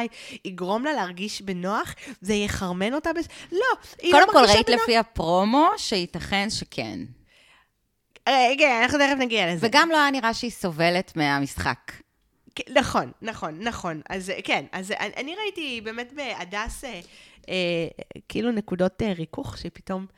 [0.45, 1.95] יגרום לה להרגיש בנוח?
[2.21, 3.13] זה יחרמן אותה?
[3.13, 3.25] בש...
[3.53, 3.59] לא,
[4.03, 4.83] היא קודם לא כל, מרגישה ראית בנוח.
[4.83, 6.99] לפי הפרומו שייתכן שכן.
[8.29, 9.67] רגע, אנחנו תכף נגיע לזה.
[9.67, 11.93] וגם לא היה נראה שהיא סובלת מהמשחק.
[12.55, 14.01] כן, נכון, נכון, נכון.
[14.09, 17.01] אז אה, כן, אז אני, אני ראיתי באמת בהדס, אה,
[17.49, 17.55] אה,
[18.29, 20.17] כאילו נקודות אה, ריכוך, שפתאום, אה,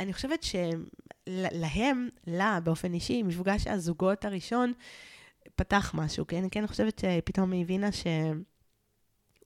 [0.00, 4.72] אני חושבת שלהם, לה באופן אישי, מפגש הזוגות הראשון,
[5.56, 6.44] פתח משהו, כן?
[6.50, 8.06] כן, אני חושבת שפתאום היא הבינה ש...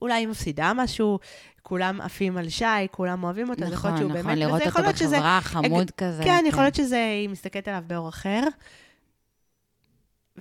[0.03, 1.19] אולי היא מפסידה משהו,
[1.63, 4.39] כולם עפים על שי, כולם אוהבים אז יכול להיות נכון, שהוא נכון, באמת...
[4.39, 6.23] לראות אותו להיות שזה- בחברה, חמוד כזה.
[6.25, 8.41] כן, יכול להיות שזה, היא מסתכלת עליו באור אחר.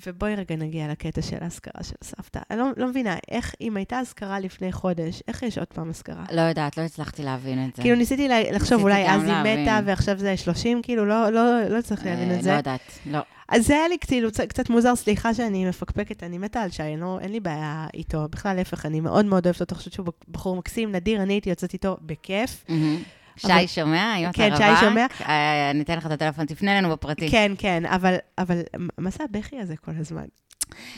[0.08, 2.39] ובואי רגע נגיע לקטע של האזכרה של סבתא.
[2.52, 6.24] אני לא, לא מבינה, איך, אם הייתה אזכרה לפני חודש, איך יש עוד פעם אזכרה?
[6.32, 7.82] לא יודעת, לא הצלחתי להבין את זה.
[7.82, 9.62] כאילו ניסיתי לה- לחשוב, ניסיתי אולי אז היא.
[9.64, 12.52] מתה ועכשיו זה 30, כאילו לא, לא, לא הצלחתי להבין אה, את זה.
[12.52, 13.20] לא יודעת, לא.
[13.50, 17.20] אז זה היה לי כאילו קצת- מוזר, סליחה שאני מפקפקת, אני מתה על שי, לא,
[17.22, 20.91] אין לי בעיה איתו, בכלל להפך, אני מאוד מאוד אוהבת אותו, חושבת שהוא בחור מקסים,
[20.91, 22.66] נדיר, אני הייתי יוצאת איתו בכיף.
[22.70, 22.98] מהמם.
[23.38, 24.16] שי שומע?
[24.18, 25.06] אם אתה כן, רווק, שי שומע.
[25.22, 27.30] אה, ניתן לך את הטלפון, תפנה אלינו בפרטי.
[27.30, 28.62] כן, כן, אבל, אבל
[28.98, 30.26] מה זה הבכי הזה כל הזמן?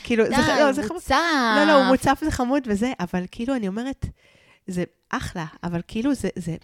[0.02, 1.02] כאילו, די, זה, לא, זה חמוד.
[1.56, 4.06] לא, לא, הוא מוצף וחמוד וזה, אבל כאילו, אני אומרת,
[4.66, 6.56] זה אחלה, אבל כאילו, זה, זה,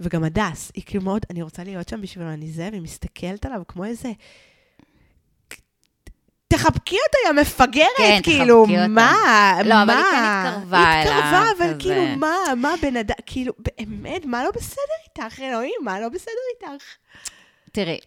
[0.00, 3.62] וגם הדס, היא כאילו מאוד, אני רוצה להיות שם בשבילו, אני זה, והיא מסתכלת עליו
[3.68, 4.12] כמו איזה...
[6.50, 8.88] תחבקי אותה, יא מפגרת, כן, כאילו, תחבקי אותה.
[8.88, 9.94] מה, לא, אבל מה?
[9.94, 11.74] היא כן התקרבה אליו, התקרבה, אבל כזה.
[11.78, 16.32] כאילו, מה, מה בן אדם, כאילו, באמת, מה לא בסדר איתך, אלוהים, מה לא בסדר
[16.54, 16.84] איתך?
[17.72, 17.98] תראי,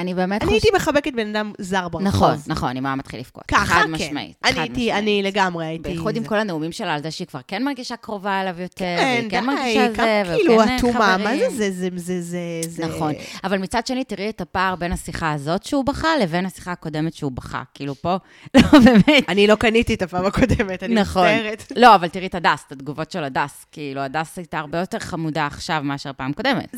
[0.00, 0.64] אני באמת אני חושבת...
[0.64, 2.08] הייתי מחבקת בן אדם זר ברחוב.
[2.08, 3.44] נכון, נכון, אם היה מתחיל לבכות.
[3.48, 3.90] ככה, חד כן.
[3.90, 4.36] משמעית.
[4.44, 4.92] אני חד הייתי.
[4.92, 5.88] אני לגמרי הייתי...
[5.88, 6.24] בייחוד עם.
[6.24, 9.44] כל הנאומים שלה על זה שהיא כבר כן מרגישה קרובה אליו יותר, כן, והיא כן
[9.44, 11.50] מרגישה זה, כאילו וכן אטומה, מה חברים.
[11.50, 12.38] זה, זה, זה, זה,
[12.68, 12.86] זה.
[12.86, 13.12] נכון.
[13.44, 17.32] אבל מצד שני, תראי את הפער בין השיחה הזאת שהוא בכה, לבין השיחה הקודמת שהוא
[17.32, 17.62] בכה.
[17.74, 18.16] כאילו פה,
[18.54, 19.28] לא, באמת.
[19.28, 21.26] אני לא קניתי את הפעם הקודמת, אני נכון.
[21.26, 21.72] מצטערת.
[21.76, 23.66] לא, אבל תראי את הדס, את התגובות של הדס.
[23.72, 26.74] כאילו, הדס הייתה הרבה יותר חמודה עכשיו מאשר פעם קודמת.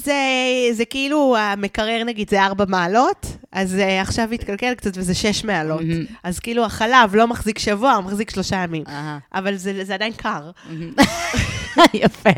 [0.72, 3.09] זה כאילו, המקרר נגיד זה ארבע מעלות,
[3.52, 5.80] אז uh, עכשיו התקלקל קצת וזה שש מעלות.
[5.80, 6.04] מהמם.
[6.22, 8.84] אז כאילו החלב לא מחזיק שבוע, הוא מחזיק שלושה ימים.
[8.88, 9.18] אהה.
[9.34, 10.50] אבל זה, זה עדיין קר.
[11.94, 12.30] יפה.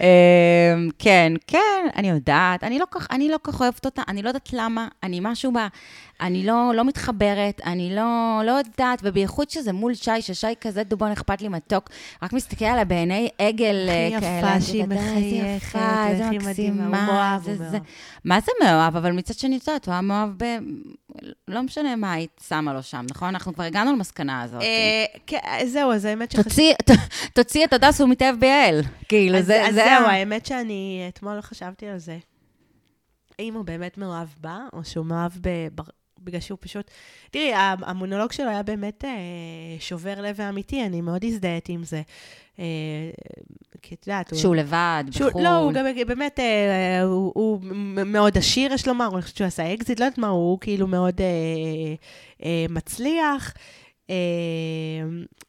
[0.00, 0.06] אמ,
[0.98, 2.64] כן, כן, אני יודעת.
[2.64, 5.68] אני לא כך, אני לא כך אוהבת אותה, אני לא יודעת למה, אני משהו בה,
[6.20, 11.12] אני לא, לא מתחברת, אני לא, לא יודעת, ובייחוד שזה מול שי, ששי כזה דובון
[11.12, 11.90] אכפת לי מתוק,
[12.22, 14.56] רק מסתכל עליה בעיני עגל אה, הכי כאלה.
[14.56, 15.78] יפה שהיא מחייכת,
[16.18, 17.64] והכי מדהימה, הוא מאוהב, זה, הוא זה.
[17.64, 17.82] מאוהב.
[18.24, 18.96] מה זה מאוהב?
[18.96, 20.44] אבל מצד שני, את יודעת, הוא היה מאוהב ב...
[21.48, 23.28] לא משנה מה היית שמה לו שם, נכון?
[23.28, 24.62] אנחנו כבר הגענו למסקנה הזאת.
[24.62, 26.72] אה, כן, זהו, אז האמת שחשבתי...
[27.34, 28.75] תוציא, את הדס, הוא מתאהב ביעל.
[29.08, 29.66] כאילו, אז, זה...
[29.66, 32.18] אז זה זהו, האמת שאני אתמול חשבתי על זה.
[33.38, 35.68] האם הוא באמת מאוהב בה, או שהוא מאוהב ב...
[36.20, 36.90] בגלל שהוא פשוט...
[37.30, 37.52] תראי,
[37.82, 39.10] המונולוג שלו היה באמת אה,
[39.80, 42.02] שובר לב ואמיתי, אני מאוד הזדהיתי עם זה.
[42.58, 42.64] אה,
[43.82, 44.38] כי את יודעת, הוא...
[44.38, 45.42] שהוא לבד, שהוא, בחו"ל.
[45.42, 47.60] לא, הוא גם באמת, אה, הוא, הוא
[48.06, 51.20] מאוד עשיר, יש לומר, אני חושבת שהוא עשה אקזיט, לא יודעת מה, הוא כאילו מאוד
[51.20, 51.26] אה,
[52.44, 53.52] אה, מצליח.
[53.56, 53.85] אה,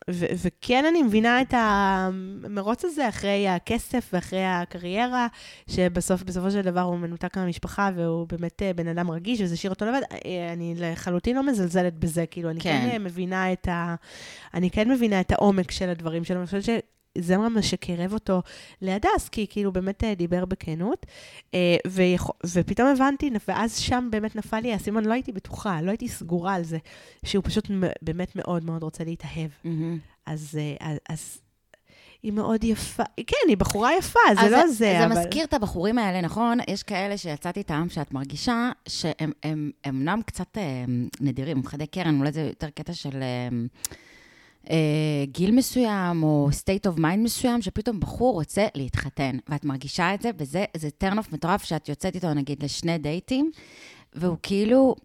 [0.10, 5.28] ו- וכן, אני מבינה את המרוץ הזה אחרי הכסף ואחרי הקריירה,
[5.70, 9.74] שבסוף, בסופו של דבר הוא מנותק מהמשפחה, והוא באמת אה, בן אדם רגיש, וזה השאיר
[9.74, 10.01] אותו לבד.
[10.26, 12.91] אה, אני לחלוטין לא מזלזלת בזה, כאילו, אני כן, כן.
[12.91, 13.95] כן מבינה את ה...
[14.53, 16.70] אני כן מבינה את העומק של הדברים שלו, אני חושבת ש...
[17.20, 18.41] זה מה שקירב אותו
[18.82, 21.05] להדס, כי כאילו באמת אה, דיבר בכנות.
[21.53, 26.07] אה, ויכול, ופתאום הבנתי, ואז שם באמת נפל לי האסימון, לא הייתי בטוחה, לא הייתי
[26.07, 26.78] סגורה על זה,
[27.26, 27.65] שהוא פשוט
[28.01, 29.49] באמת מאוד מאוד רוצה להתאהב.
[30.26, 31.38] אז, אה, אז, אז
[32.24, 35.20] היא מאוד יפה, כן, היא בחורה יפה, זה אז לא זה, זה אבל...
[35.20, 36.57] מזכיר את הבחורים האלה, נכון?
[36.68, 39.32] יש כאלה שיצאת איתם, שאת מרגישה שהם הם,
[39.84, 40.86] הם אמנם קצת אה,
[41.22, 43.49] נדירים, חדי קרן, אולי זה יותר קטע של אה,
[45.24, 50.30] גיל מסוים, או state of mind מסוים, שפתאום בחור רוצה להתחתן, ואת מרגישה את זה,
[50.38, 53.51] וזה זה turn off מטורף שאת יוצאת איתו, נגיד, לשני דייטים,
[54.13, 54.95] והוא כאילו...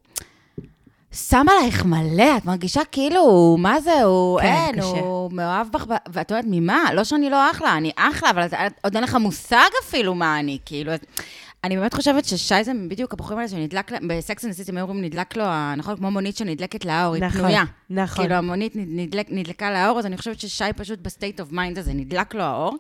[1.29, 4.87] שם עלייך מלא, את מרגישה כאילו, מה זה, הוא, כן, אין, קשה.
[5.01, 6.93] הוא מאוהב בך, ואת אומרת, ממה?
[6.95, 8.53] לא שאני לא אחלה, אני אחלה, אבל את-
[8.85, 11.07] עוד אין לך מושג אפילו מה אני, כאילו, את-
[11.65, 14.85] אני באמת חושבת ששי זה בדיוק הבחורים האלה שנדלק, ב Sex and City, הם היו
[14.85, 15.45] אומרים, נדלק לו,
[15.77, 17.65] נכון, כמו מונית שנדלקת לאור, היא נכון, פנויה.
[17.91, 18.25] נכון.
[18.25, 21.79] כאילו, המונית נד- נדלק, נדלקה לאור, אז אני חושבת ששי פשוט ב state of mind
[21.79, 22.77] הזה, נדלק לו האור.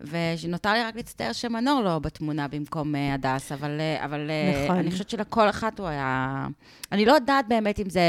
[0.00, 4.76] ונותר לי רק להצטער שמנור לא בתמונה במקום אה, הדס, אבל, אה, אבל אה, נכון.
[4.76, 6.46] אני חושבת שלכל אחת הוא היה...
[6.92, 8.00] אני לא יודעת באמת אם זה...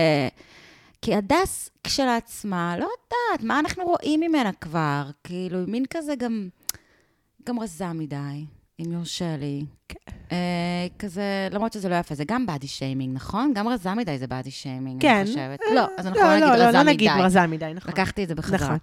[1.01, 5.03] כי הדס כשלעצמה, לא יודעת, מה אנחנו רואים ממנה כבר?
[5.23, 6.49] כאילו, מין כזה גם,
[7.47, 8.45] גם רזה מדי,
[8.79, 9.65] אם יורשה לי.
[10.31, 10.37] אה,
[10.99, 13.53] כזה, למרות שזה לא יפה, זה גם באדי שיימינג, נכון?
[13.55, 15.15] גם רזה מדי זה באדי שיימינג, כן.
[15.15, 15.59] אני חושבת.
[15.75, 16.93] לא, אז אנחנו לא, לא נגיד לא, רזה לא, לא מדי.
[16.93, 17.91] נגיד רזה מדי, נכון.
[17.91, 18.59] לקחתי את זה בחזרה.
[18.59, 18.77] נכון.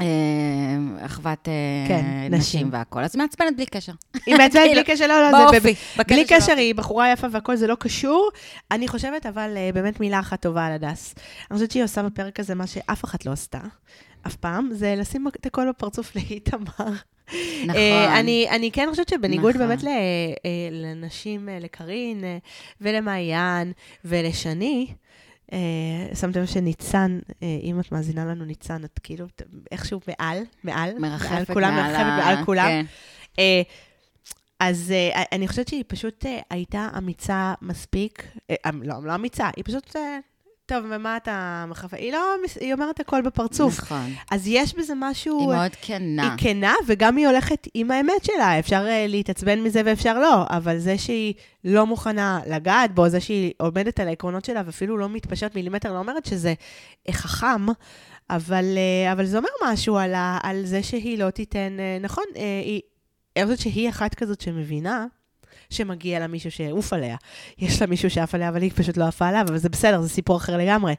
[0.00, 1.52] אה, אחוות אה,
[1.88, 2.68] כן, נשים.
[2.72, 3.92] והכול, אז מעצבנת בלי קשר.
[4.26, 5.60] היא מעצבנת בלי כאילו, קשר, לא, לא, זה...
[5.60, 5.74] באופי,
[6.08, 6.56] בלי קשר.
[6.56, 8.30] היא בחורה יפה והכל, זה לא קשור.
[8.70, 11.14] אני חושבת, אבל אה, באמת מילה אחת טובה על הדס.
[11.50, 13.60] אני חושבת שהיא עושה בפרק הזה מה שאף אחת לא עשתה,
[14.26, 16.92] אף פעם, זה לשים את הכל בפרצוף לאיתמר.
[17.66, 17.76] נכון.
[17.76, 19.68] אה, אני, אני כן חושבת שבניגוד נכון.
[19.68, 19.92] באמת ל, אה,
[20.70, 22.24] לנשים, אה, לקרין
[22.80, 23.72] ולמעיין
[24.04, 24.86] ולשני,
[26.14, 27.18] שמתם שניצן,
[27.62, 29.26] אם את מאזינה לנו ניצן, את כאילו
[29.72, 32.68] איכשהו מעל, מעל, מעל מרחפת כולם, מעל מרחפת ה- מעל כולם.
[33.36, 33.42] כן.
[34.60, 34.94] אז
[35.32, 38.22] אני חושבת שהיא פשוט הייתה אמיצה מספיק,
[38.68, 39.96] אמ- לא, לא אמיצה, היא פשוט,
[40.66, 41.96] טוב, ומה אתה מחפה?
[41.96, 43.78] היא לא, היא אומרת הכל בפרצוף.
[43.78, 44.12] נכון.
[44.30, 45.40] אז יש בזה משהו...
[45.40, 46.22] היא אה, מאוד כנה.
[46.22, 48.58] היא כנה, וגם היא הולכת עם האמת שלה.
[48.58, 53.52] אפשר uh, להתעצבן מזה ואפשר לא, אבל זה שהיא לא מוכנה לגעת בו, זה שהיא
[53.58, 56.54] עומדת על העקרונות שלה ואפילו לא מתפשרת מילימטר, לא אומרת שזה
[57.08, 57.66] אה, חכם,
[58.30, 61.76] אבל, uh, אבל זה אומר משהו על, ה, על זה שהיא לא תיתן...
[61.76, 62.24] Uh, נכון,
[62.64, 62.80] היא...
[63.36, 65.06] אני חושבת שהיא אחת כזאת שמבינה
[65.70, 67.16] שמגיע לה מישהו שעוף עליה.
[67.58, 70.08] יש לה מישהו שעף עליה, אבל היא פשוט לא עפה עליו, אבל זה בסדר, זה
[70.08, 70.94] סיפור אחר לגמרי.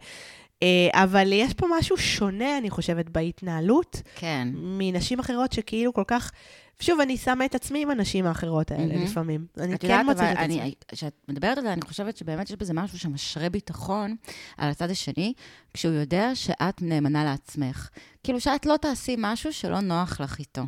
[0.63, 4.47] אה, אבל יש פה משהו שונה, אני חושבת, בהתנהלות כן.
[4.53, 6.31] מנשים אחרות שכאילו כל כך...
[6.79, 9.03] שוב, אני שמה את עצמי עם הנשים האחרות האלה מהמם.
[9.03, 9.45] לפעמים.
[9.57, 10.61] אני כן יודעת, מוצאת את עצמי.
[10.61, 14.15] אני, כשאת מדברת על זה, אני חושבת שבאמת יש בזה משהו שמשרה ביטחון
[14.57, 15.33] על הצד השני,
[15.73, 17.89] כשהוא יודע שאת נאמנה לעצמך.
[18.23, 20.61] כאילו שאת לא תעשי משהו שלא נוח לך איתו.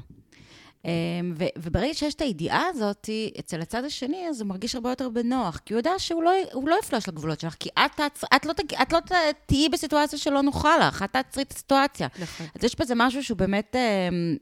[0.85, 3.09] אמ, ו- וברגע שיש את הידיעה הזאת
[3.39, 6.31] אצל הצד השני, אז הוא מרגיש הרבה יותר בנוח, כי הוא יודע שהוא לא,
[6.65, 8.23] לא יפלוש לגבולות שלך, כי את, תעצ...
[8.35, 8.73] את לא, תג...
[8.81, 9.11] את לא ת...
[9.45, 12.07] תהיי בסיטואציה שלא נוחה לך, את תעצרי את הסיטואציה.
[12.19, 12.47] נכון.
[12.55, 14.37] אז יש בזה משהו שהוא באמת אמ,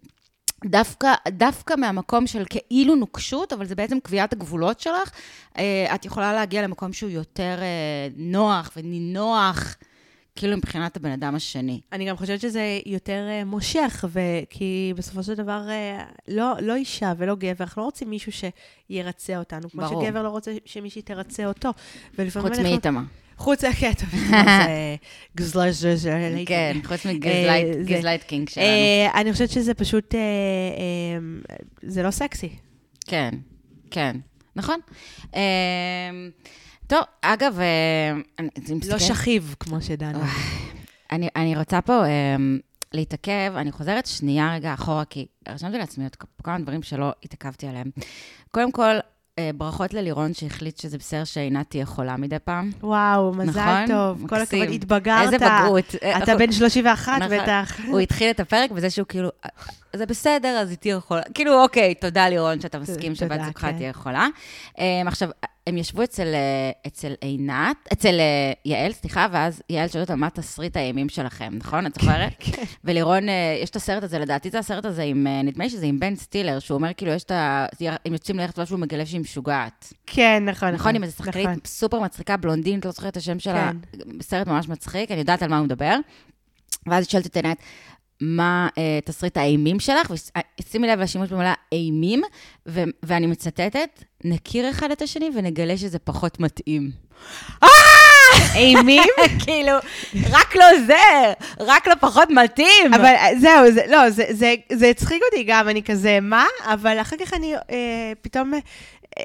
[0.66, 5.12] דווקא, דווקא מהמקום של כאילו נוקשות, אבל זה בעצם קביעת הגבולות שלך,
[5.58, 9.76] אה, את יכולה להגיע למקום שהוא יותר אה, נוח ונינוח,
[10.38, 11.82] כאילו מבחינת הבן אדם השני.
[11.92, 14.20] אני גם חושבת שזה יותר uh, מושך, ו-
[14.50, 19.38] כי בסופו של דבר, אה, לא, לא אישה ולא גבר, אנחנו לא רוצים מישהו שירצה
[19.38, 20.06] אותנו, כמו ברור.
[20.06, 21.70] שגבר לא רוצה שמישהי תרצה אותו.
[22.32, 23.02] חוץ מאיתמר.
[23.38, 24.96] חוץ, כן, טוב, זה
[25.38, 26.10] גזלז'ז'ז'.
[26.46, 28.66] כן, חוץ אה, מ gaslight king שלנו.
[28.68, 32.50] אה, אני חושבת שזה פשוט, אה, אה, זה לא סקסי.
[33.08, 33.30] כן,
[33.92, 34.18] כן,
[34.56, 34.80] נכון.
[36.94, 38.46] אה, טוב, אגב, אה,
[38.90, 40.26] לא שכיב, כמו שדנה.
[41.12, 42.10] אני, אני רוצה פה um,
[42.94, 47.90] להתעכב, אני חוזרת שנייה רגע אחורה, כי רשמתי לעצמי עוד כמה דברים שלא התעכבתי עליהם.
[48.52, 52.72] קודם כל, uh, ברכות ללירון שהחליט שזה בסדר שעינת תהיה חולה מדי פעם.
[52.82, 53.88] וואו, מזל נכון?
[53.88, 54.30] טוב.
[54.30, 54.62] כל מקסים.
[54.62, 55.34] הכבוד, התבגרת.
[55.34, 55.96] איזה בגרות.
[56.24, 57.38] אתה בן 31 נכון.
[57.38, 57.80] בטח.
[57.88, 59.30] הוא התחיל את הפרק בזה שהוא כאילו,
[59.96, 61.22] זה בסדר, אז היא תהיה חולה.
[61.34, 63.78] כאילו, אוקיי, תודה לירון שאתה מסכים שבת זוגך כן.
[63.78, 64.28] תהיה חולה.
[64.76, 65.30] Um, עכשיו,
[65.68, 70.30] הם ישבו אצל, אה, אצל עינת, אצל אה, יעל, סליחה, ואז יעל שואלת אותה מה
[70.30, 71.86] תסריט האימים שלכם, נכון?
[71.86, 72.34] את זוכרת?
[72.40, 72.64] כן.
[72.84, 76.00] ולירון, אה, יש את הסרט הזה, לדעתי זה הסרט הזה עם, נדמה לי שזה עם
[76.00, 77.66] בן סטילר, שהוא אומר כאילו, יש את ה...
[78.06, 79.94] הם יוצאים ללכת משהו, הוא מגלה שהיא משוגעת.
[80.06, 81.60] כן, נכון, נכון, עם איזה שחקנית נכון.
[81.66, 83.72] סופר מצחיקה, בלונדינית, לא זוכרת את השם שלה.
[83.92, 84.22] כן.
[84.22, 85.96] סרט ממש מצחיק, אני יודעת על מה הוא מדבר.
[86.88, 87.58] ואז היא שואלת את עינת,
[88.22, 90.12] מה אה, תסריט האימים שלך?
[90.60, 92.22] ושימי לב לשימוש במילה אימים,
[92.68, 96.92] ו- ואני מצטטת, נכיר אחד את השני ונגלה שזה פחות מתאים.
[98.56, 99.04] אימים?
[99.46, 99.72] כאילו,
[100.32, 102.94] רק לא זה, רק לא פחות מתאים.
[102.94, 106.46] אבל אה, זהו, זה, לא, זה, זה, זה הצחיק אותי גם, אני כזה, מה?
[106.64, 108.60] אבל אחר כך אני אה, פתאום אה,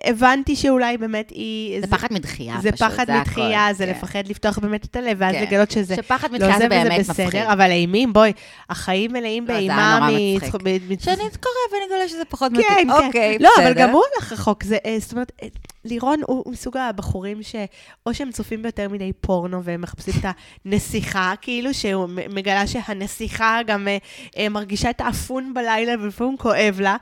[0.04, 1.80] הבנתי שאולי באמת היא...
[1.80, 3.90] זה פחד מדחייה זה פשוט, פחד הכל, מתחייה, זה כן.
[3.90, 5.42] לפחד לפתוח באמת את הלב, ואז כן.
[5.42, 7.26] לגלות שזה שפחד לא מדחייה זה זה וזה באמת מפחיד.
[7.26, 8.32] בסדר, אבל אימים, בואי,
[8.70, 10.08] החיים מלאים לא, זה באימה.
[10.10, 10.38] מ-
[11.00, 12.88] שאני אתקרב ונגלה שזה פחות כן, מתאים.
[12.88, 13.06] כן.
[13.06, 13.82] אוקיי, לא, אבל בסדר.
[13.82, 14.62] גם הוא הלך רחוק.
[14.64, 15.48] זה, אה, זאת אומרת, אה,
[15.84, 20.34] לירון הוא הוא מסוג הבחורים שאו שהם צופים ביותר מדי פורנו והם מחפשים את
[20.66, 23.88] הנסיכה, כאילו שהוא מגלה שהנסיכה גם
[24.36, 26.96] אה, מרגישה את האפון בלילה ולפעמים כואב לה.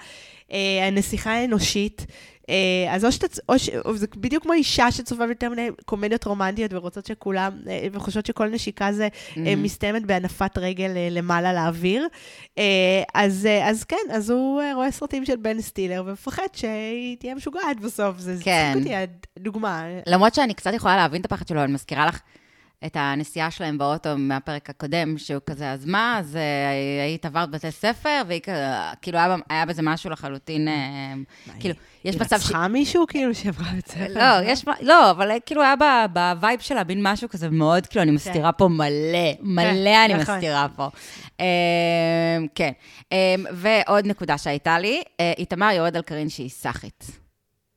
[0.89, 2.07] הנסיכה האנושית.
[2.51, 3.69] אה, אז או שאתה, או ש...
[3.69, 8.49] או זה בדיוק כמו אישה שצופה ביותר מיני קומדיות רומנטיות ורוצות שכולם, אה, וחושבות שכל
[8.49, 12.07] נשיקה זה אה, מסתיימת בהנפת רגל למעלה לאוויר.
[13.15, 17.81] אז, אז כן, אז הוא אה, רואה סרטים של בן סטילר ומפחד שהיא תהיה משוגעת
[17.81, 18.19] בסוף.
[18.19, 18.73] זה כן.
[18.77, 18.91] אותי
[19.37, 19.85] הדוגמה.
[20.07, 22.21] למרות שאני קצת יכולה להבין את הפחד שלו, אני מזכירה לך
[22.87, 27.71] את הנסיעה שלהם באוטו מהפרק הקודם, שהוא כזה, אז מה, אז אה, היית עברת בתי
[27.71, 28.41] ספר, והיא
[29.03, 31.15] כאילו היה, היה בזה משהו לחלוטין, אה,
[31.61, 31.75] כאילו,
[32.05, 32.47] יש היא מצב ש...
[32.47, 34.07] רצחה מישהו כאילו שעברה את זה?
[34.09, 35.75] לא, יש, לא, אבל אה, כאילו היה
[36.07, 40.35] ב vibe שלה מין משהו כזה מאוד, כאילו, אני מסתירה פה מלא, מלא אני נכון.
[40.35, 40.89] מסתירה פה.
[41.41, 41.47] אה,
[42.55, 42.73] כן.
[43.13, 45.03] אה, ועוד נקודה שהייתה לי,
[45.39, 47.05] איתמר יורד על קרין שהיא סאחית.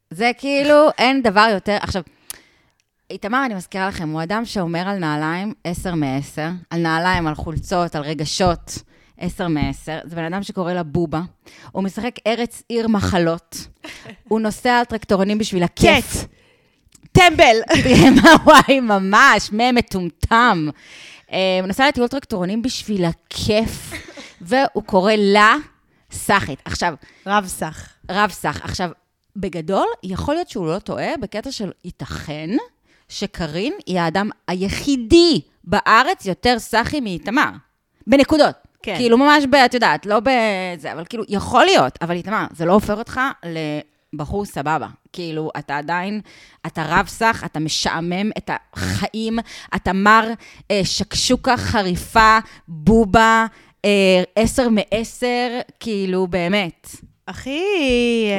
[0.10, 2.04] זה כאילו, אין דבר יותר, עכשיו,
[3.10, 7.96] איתמר, אני מזכירה לכם, הוא אדם שאומר על נעליים 10 מ-10, על נעליים, על חולצות,
[7.96, 8.84] על רגשות,
[9.18, 9.86] 10 מ-10.
[10.04, 11.22] זה בן אדם שקורא לה בובה.
[11.72, 13.68] הוא משחק ארץ עיר מחלות.
[14.28, 16.26] הוא נוסע על טרקטורונים בשביל הכיף.
[17.12, 17.56] טמבל!
[18.46, 20.70] וואי, ממש, מ' מטומטם.
[21.32, 23.94] אה, הוא נוסע לטיול טרקטורונים בשביל הכיף,
[24.42, 25.56] והוא קורא לה
[26.12, 26.60] סאחית.
[26.66, 26.94] עכשיו,
[27.28, 27.90] רב סך.
[28.12, 28.62] רב סך.
[28.64, 28.90] עכשיו,
[29.36, 32.50] בגדול, יכול להיות שהוא לא טועה בקטע של ייתכן
[33.14, 37.50] שקרין היא האדם היחידי בארץ יותר סאחי מאיתמר.
[38.08, 38.56] בנקודות.
[38.84, 38.96] כן.
[38.98, 39.56] כאילו, ממש ב...
[39.56, 43.20] את יודעת, לא בזה, אבל כאילו, יכול להיות, אבל איתמר, זה לא הופך אותך
[44.14, 44.88] לבחור סבבה.
[45.14, 46.22] כאילו, אתה עדיין,
[46.68, 49.40] אתה רב סך, אתה משעמם את החיים,
[49.76, 50.30] אתה מר
[50.72, 52.38] אה, שקשוקה חריפה,
[52.68, 53.46] בובה,
[53.86, 56.96] אה, עשר מעשר, כאילו, באמת.
[57.28, 57.62] הכי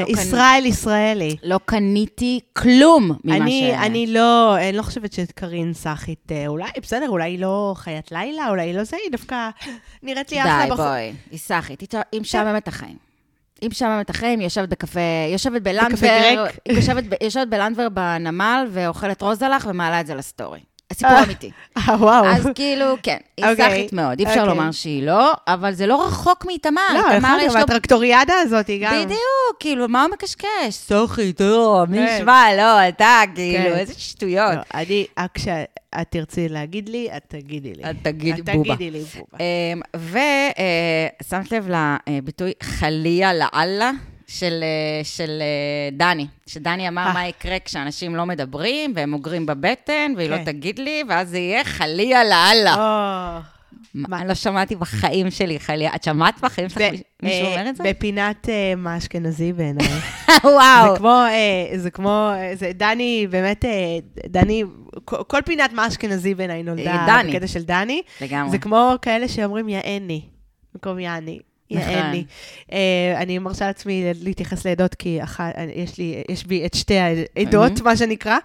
[0.01, 1.37] לא ישראל ישראלי.
[1.43, 3.79] לא קניתי כלום ממה אני, ש...
[3.79, 8.49] אני לא, אני לא חושבת שקרין סאחית, אה, אולי, בסדר, אולי היא לא חיית לילה,
[8.49, 9.51] אולי היא לא זה, היא דווקא
[10.03, 10.87] נראית לי אחלה די, בחור.
[10.87, 12.97] בואי, היא סאחית, היא היא משעממת את החיים.
[13.61, 15.01] היא משעממת את החיים, היא יושבת בקפה,
[15.33, 16.45] יושבת בלנדבר?
[16.65, 20.61] היא יושבת, יושבת בלנדבר בנמל ואוכלת רוזלח ומעלה את זה לסטורי.
[20.91, 21.51] הסיפור אמיתי.
[21.77, 22.27] אה, וואו.
[22.27, 24.55] אז כאילו, כן, היא אוקיי, סאחית מאוד, אי אפשר אוקיי.
[24.55, 26.81] לומר שהיא לא, אבל זה לא רחוק מאיתמר.
[26.95, 27.65] לא, נכון, יש אבל לו...
[27.65, 29.03] הטרקטוריאדה הזאת היא גם...
[29.05, 30.47] בדיוק, כאילו, מה הוא מקשקש?
[30.71, 32.17] סאחית, או, מי כן.
[32.17, 33.73] ישמע, לא, אתה, כאילו, כן.
[33.75, 34.55] איזה שטויות.
[34.55, 37.91] לא, אני, רק כשאת תרצי להגיד לי, את תגידי לי.
[37.91, 38.75] את תגידי את בובה.
[38.77, 40.09] תגידי לי בובה.
[41.21, 41.69] ושמת לב
[42.09, 43.91] לביטוי חליה לאללה
[44.35, 47.13] של, אה, של אה, דני, שדני אמר אה.
[47.13, 50.45] מה יקרה כשאנשים לא מדברים והם אוגרים בבטן, והיא לא כן.
[50.45, 53.41] תגיד לי, ואז זה יהיה חליה לאללה.
[53.95, 55.95] מה, אני לא שמעתי בחיים שלי חליה.
[55.95, 56.83] את שמעת בחיים שלך
[57.23, 57.85] מישהו אומר את זה?
[57.87, 59.87] בפינת מה אשכנזי בעיניי.
[60.45, 60.97] וואו.
[61.77, 63.65] זה כמו, זה דני, באמת,
[64.27, 64.63] דני,
[65.05, 67.07] כל פינת מה אשכנזי בעיניי נולדה.
[67.29, 68.03] בקטע של דני.
[68.21, 68.51] לגמרי.
[68.51, 70.23] זה כמו כאלה שאומרים יעני,
[70.75, 71.39] במקום יעני.
[71.75, 71.93] נכון.
[71.93, 72.25] יעני.
[72.69, 72.73] Uh,
[73.17, 75.19] אני מרשה לעצמי להתייחס לעדות, כי
[75.75, 78.37] יש, לי, יש בי את שתי העדות, מה שנקרא.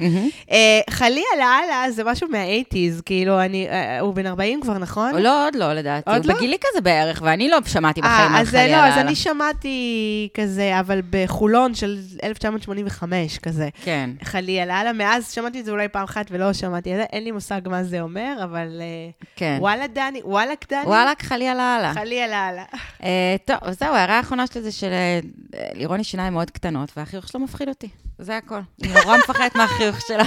[0.49, 0.53] Uh,
[0.89, 5.15] חלי לאללה זה משהו מה-80's, כאילו, אני, uh, הוא בן 40 כבר, נכון?
[5.15, 6.11] לא, עוד לא, לדעתי.
[6.11, 6.35] עוד לא?
[6.35, 8.97] בגילי כזה בערך, ואני לא שמעתי בחיים אה, על אז חליה לא, אז.
[8.97, 13.69] אני שמעתי כזה, אבל בחולון של 1985, כזה.
[13.83, 14.09] כן.
[14.23, 17.31] חלי לאללה, מאז שמעתי את זה אולי פעם אחת ולא שמעתי את זה, אין לי
[17.31, 19.57] מושג מה זה אומר, אבל אה, כן.
[19.59, 21.93] וואלה דני, וואלק דני, וואלכ, חליה לאללה.
[21.93, 22.63] חלי לאללה.
[23.03, 23.09] אה,
[23.45, 25.19] טוב, אז זהו, ההערה האחרונה שלי זה של אה,
[25.73, 27.89] לירון יש שיניים מאוד קטנות, והחיוך שלו מפחיד אותי.
[28.19, 28.59] זה הכל.
[28.83, 30.23] אני נורא מפחדת מהחיוך שלו.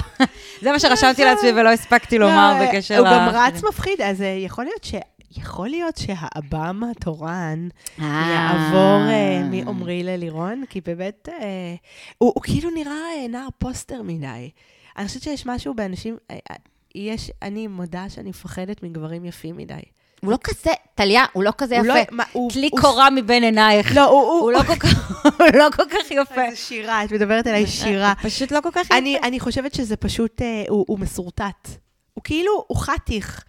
[0.61, 3.29] זה מה שרשמתי לעצמי ולא הספקתי לומר לא, בקשר הוא גם.
[3.29, 4.95] רץ מפחיד, אז אה, יכול להיות ש...
[5.37, 7.67] יכול להיות שהאב"ם התורן
[7.99, 8.05] אה.
[8.33, 11.75] יעבור אה, מעומרי ללירון, כי באמת, אה,
[12.17, 14.49] הוא כאילו נראה אה, נער פוסטר מדי.
[14.97, 16.55] אני חושבת שיש משהו באנשים, אה, אה,
[16.95, 19.81] יש, אני מודה שאני מפחדת מגברים יפים מדי.
[20.23, 22.15] הוא לא כזה, טליה, הוא לא כזה הוא לא- יפה.
[22.15, 23.95] מה, הוא- טלי הוא- קורה מבין עינייך.
[23.95, 24.21] לא, הוא...
[24.39, 26.43] הוא לא כל כך- הוא לא כל כך יפה.
[26.45, 28.13] איזה שירה, את מדברת אליי שירה.
[28.23, 28.97] פשוט לא כל כך יפה.
[28.97, 31.67] אני, אני חושבת שזה פשוט, אה, הוא, הוא מסורטט.
[32.13, 33.43] הוא כאילו, הוא חתיך.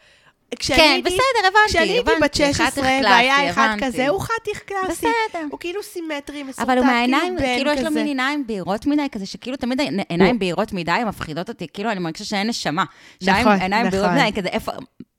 [0.59, 3.85] כשאני כן, הייתי- בסדר, הבנתי, כשאני הייתי בת הבנתי, 16 חתיך והיה אחד הבנתי.
[3.87, 4.93] כזה, הוא חתיך קלאסי.
[4.93, 5.45] בסדר.
[5.51, 7.95] הוא כאילו סימטרי, מסורטט, אבל הוא מהעיניים, בן כאילו יש לו כזה.
[7.99, 12.25] מין עיניים בהירות מדי, כזה שכאילו תמיד עיניים בהירות מדי, מפחידות אותי, כאילו אני מרגישה
[12.25, 12.85] שאין נשמה.
[13.25, 14.23] שעיניים- נכון, עיניים בהירות נכון.
[14.29, 14.73] מדי, כזה איפה...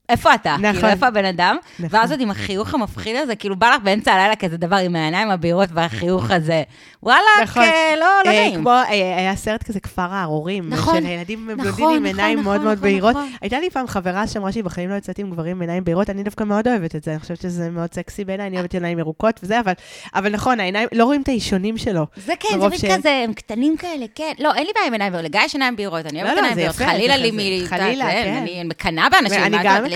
[0.10, 0.56] איפה אתה?
[0.60, 0.74] נכון.
[0.74, 1.58] כאילו, איפה הבן אדם?
[1.80, 2.00] נכון.
[2.00, 5.32] ואז עוד עם החיוך המפחיד הזה, כאילו בא לך באמצע הלילה כזה דבר עם העיניים
[5.32, 6.64] הבהירות והחיוך הזה.
[7.04, 7.64] וואלה, נכון.
[8.00, 8.60] לא, לא אה, נעים.
[8.60, 10.70] כמו, אה, היה סרט כזה, כפר הארורים.
[10.70, 10.98] נכון.
[11.04, 13.12] של ילדים נכון, בלונדינים עם נכון, עיניים נכון, מאוד מאוד נכון, בהירות.
[13.16, 13.30] נכון.
[13.42, 16.24] הייתה לי פעם חברה שאמרה שהיא בחיים לא יצאתי עם גברים עם עיניים בהירות, אני
[16.24, 19.40] דווקא מאוד אוהבת את זה, אני חושבת שזה מאוד סקסי בעיניי, אני אוהבת עיניים ירוקות
[19.44, 19.74] וזה, אבל,
[20.16, 22.06] אבל נכון, העיניים, לא רואים את האישונים שלו.
[22.16, 24.32] זה כן, זה ש- כזה, הם קטנים כאלה, כן.
[24.40, 26.48] לא, אין לי בעיה עם עיניים בהירות, לגיא יש עיניים בהירות, אני לא, אוהבת לא,
[26.48, 26.76] עיניים בהירות.
[26.76, 27.32] חלילה לי.
[27.32, 27.66] מ...
[27.68, 28.38] חלילה, כן.
[28.42, 29.44] אני מקנאה באנשים,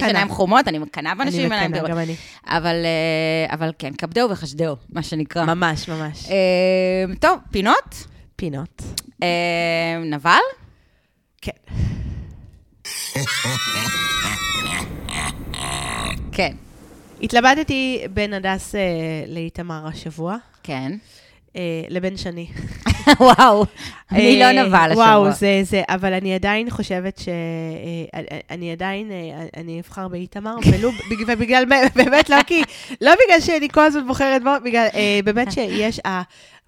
[0.03, 0.07] יש.
[0.07, 2.01] עיניים חומות, אני מקנאה באנשים עם עיניים מקנאה, בהירות.
[2.01, 2.15] גם אני.
[2.45, 5.45] אבל, אה, אבל כן, כבדהו וחשדהו, מה שנקרא.
[5.45, 6.25] ממש, ממש.
[6.29, 8.07] אה, טוב, פינות?
[8.35, 8.81] פינות.
[9.23, 9.27] אה,
[10.05, 10.31] נבל?
[11.41, 11.51] כן.
[16.31, 16.55] כן.
[17.21, 18.81] התלבטתי בין הדס אה,
[19.27, 20.91] לאיתמר השבוע, כן.
[21.55, 22.47] אה, לבין שני.
[23.19, 23.65] וואו,
[24.11, 25.05] אני לא אה, נבל השבוע.
[25.05, 27.29] וואו, זה, זה, אבל אני עדיין חושבת ש...
[28.13, 28.21] אה,
[28.51, 29.11] אני עדיין,
[29.57, 31.63] אני אבחר באיתמר, ולו, בג- ובגלל,
[31.95, 32.61] באמת, לא כי,
[33.01, 34.87] לא בגלל שאני כל הזמן בוחרת בו, בגלל,
[35.23, 35.99] באמת שיש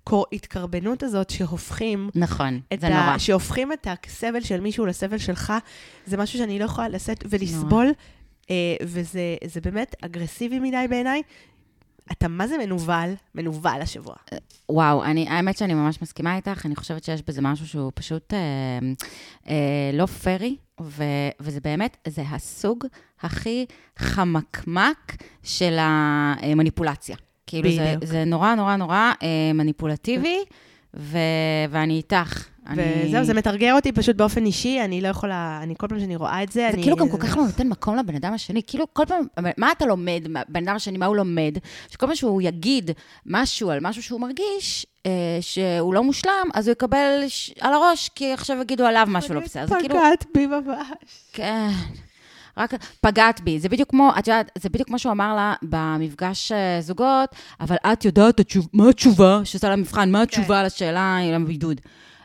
[0.07, 3.17] ההתקרבנות הזאת שהופכים, נכון, זה ה, נורא.
[3.17, 5.53] שהופכים את הסבל של מישהו לסבל שלך,
[6.05, 7.91] זה משהו שאני לא יכולה לשאת ולסבול,
[8.83, 11.21] וזה זה באמת אגרסיבי מדי בעיניי.
[12.11, 13.13] אתה מה זה מנוול?
[13.35, 14.15] מנוול השבוע.
[14.69, 18.39] וואו, אני, האמת שאני ממש מסכימה איתך, אני חושבת שיש בזה משהו שהוא פשוט אה,
[19.49, 21.03] אה, לא פרי, ו,
[21.39, 22.85] וזה באמת, זה הסוג
[23.21, 23.65] הכי
[23.99, 27.15] חמקמק של המניפולציה.
[27.47, 27.95] כאילו, זה.
[28.03, 30.37] זה נורא נורא נורא אה, מניפולטיבי,
[30.93, 31.17] ו,
[31.69, 32.50] ואני איתך.
[32.67, 32.81] אני...
[33.05, 36.43] וזהו, זה מתרגר אותי פשוט באופן אישי, אני לא יכולה, אני כל פעם שאני רואה
[36.43, 36.83] את זה, זה אני...
[36.83, 38.61] כאילו גם כל כך לא נותן מקום לבן אדם השני.
[38.67, 39.25] כאילו, כל פעם,
[39.57, 41.57] מה אתה לומד, בן אדם השני, מה הוא לומד?
[41.89, 42.91] שכל פעם שהוא יגיד
[43.25, 47.51] משהו על משהו שהוא מרגיש, אה, שהוא לא מושלם, אז הוא יקבל ש...
[47.59, 49.79] על הראש, כי עכשיו יגידו עליו משהו לא בסדר.
[49.79, 49.95] כאילו...
[49.95, 50.87] פגעת בי ממש.
[51.33, 51.69] כן.
[52.57, 53.59] רק פגעת בי.
[53.59, 57.75] זה בדיוק כמו, את יודעת, זה בדיוק כמו שהוא אמר לה במפגש אה, זוגות, אבל
[57.93, 60.11] את יודעת, התשוב, מה התשובה שעושה לה מבחן?
[60.11, 60.65] מה התשובה כן.
[60.65, 61.81] לשאלה עם הבידוד?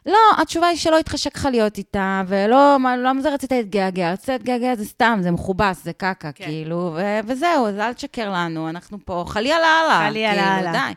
[0.07, 4.75] לא, התשובה היא שלא התחשק לך להיות איתה, ולא, לא מזה רצית להתגעגע, רצית להתגעגע
[4.75, 6.45] זה סתם, זה מכובס, זה קקה, כן.
[6.45, 10.07] כאילו, ו- וזהו, אז אל תשקר לנו, אנחנו פה, חלילה לאללה.
[10.09, 10.73] חלילה כאילו, לאללה.
[10.73, 10.95] די.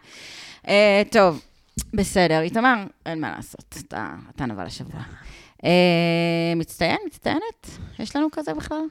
[0.68, 1.42] אה, טוב,
[1.94, 5.02] בסדר, איתמר, אין מה לעשות, אתה, אתה נבל השבוע.
[5.64, 7.68] אה, מצטיין, מצטיינת?
[8.00, 8.82] יש לנו כזה בכלל?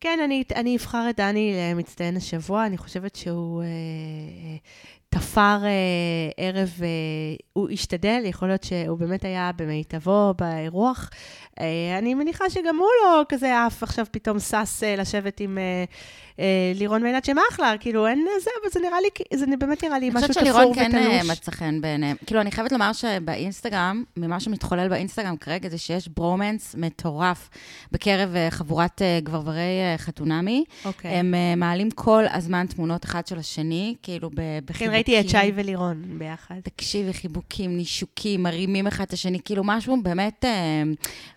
[0.00, 4.56] כן, אני, אני אבחר את דני למצטיין השבוע, אני חושבת שהוא אה, אה,
[5.10, 5.70] תפר אה,
[6.36, 6.86] ערב, אה,
[7.52, 11.10] הוא השתדל, יכול להיות שהוא באמת היה במיטבו, באירוח.
[11.60, 11.64] אה,
[11.98, 15.84] אני מניחה שגם הוא לא כזה עף עכשיו פתאום שש אה, לשבת עם אה,
[16.40, 16.44] אה,
[16.74, 20.08] לירון מיינט, שהם אחלה, כאילו אין זה, אבל זה נראה לי, זה באמת נראה לי
[20.08, 21.30] אני משהו חושבת תפור שלירון כן אה, ותלוש.
[21.30, 22.16] מצא חן בעיניהם.
[22.26, 27.48] כאילו, אני חייבת לומר שבאינסטגרם, ממה שמתחולל באינסטגרם כרגע, זה שיש ברומנס מטורף
[27.92, 29.60] בקרב אה, חבורת אה, גברברי
[29.92, 30.64] אה, חתונמי.
[30.84, 31.10] אוקיי.
[31.10, 34.34] הם אה, מעלים כל הזמן תמונות אחד של השני, כאילו ב-
[34.64, 34.88] בחיבוקים.
[34.88, 36.54] כן, ראיתי את שי ולירון ביחד.
[36.62, 40.82] תקשיבי, חיבוקים, נישוקים, מרימים אחד את השני, כאילו משהו באמת אה,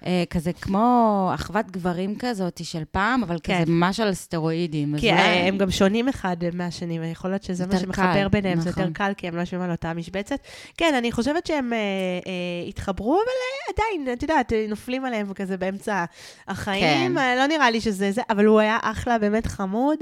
[0.06, 0.92] אה, כזה כמו
[1.36, 3.62] אחוות גברים כזאת של פעם, אבל כן.
[3.64, 4.96] כזה ממש על סטרואידים.
[4.98, 8.60] כי אולי- אה, הם גם שונים אחד מהשני, ויכול להיות שזה מה שמחבר קל, ביניהם,
[8.62, 8.94] זה יותר נכון.
[8.94, 10.40] קל, כי הם לא יושבים על אותה משבצת.
[10.78, 15.58] כן, אני חושבת שהם אה, אה, התחברו, אבל אה, עדיין, את יודעת, נופלים עליהם כזה
[15.58, 16.06] באמצע
[16.48, 16.84] החיים.
[17.14, 17.18] כן.
[17.18, 19.98] אה, לא נראה לי שזה זה, אבל הוא היה אחלה, באמת חמוד.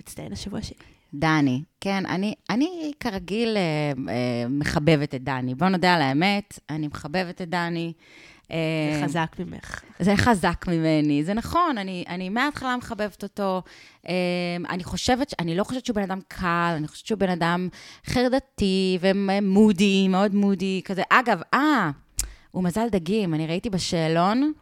[0.00, 0.91] מצטיין השבוע שלי.
[1.14, 3.62] דני, כן, אני, אני כרגיל אה,
[4.08, 5.54] אה, מחבבת את דני.
[5.54, 7.92] בוא נודה על האמת, אני מחבבת את דני.
[8.52, 8.58] אה,
[8.98, 9.82] זה חזק ממך.
[9.98, 13.62] זה חזק ממני, זה נכון, אני, אני מההתחלה מחבבת אותו.
[14.08, 14.12] אה,
[14.70, 17.68] אני חושבת, אני לא חושבת שהוא בן אדם קל, אני חושבת שהוא בן אדם
[18.06, 21.02] חרדתי ומודי, מאוד מודי, כזה.
[21.10, 21.90] אגב, אה,
[22.52, 24.52] הוא מזל דגים, אני ראיתי בשאלון,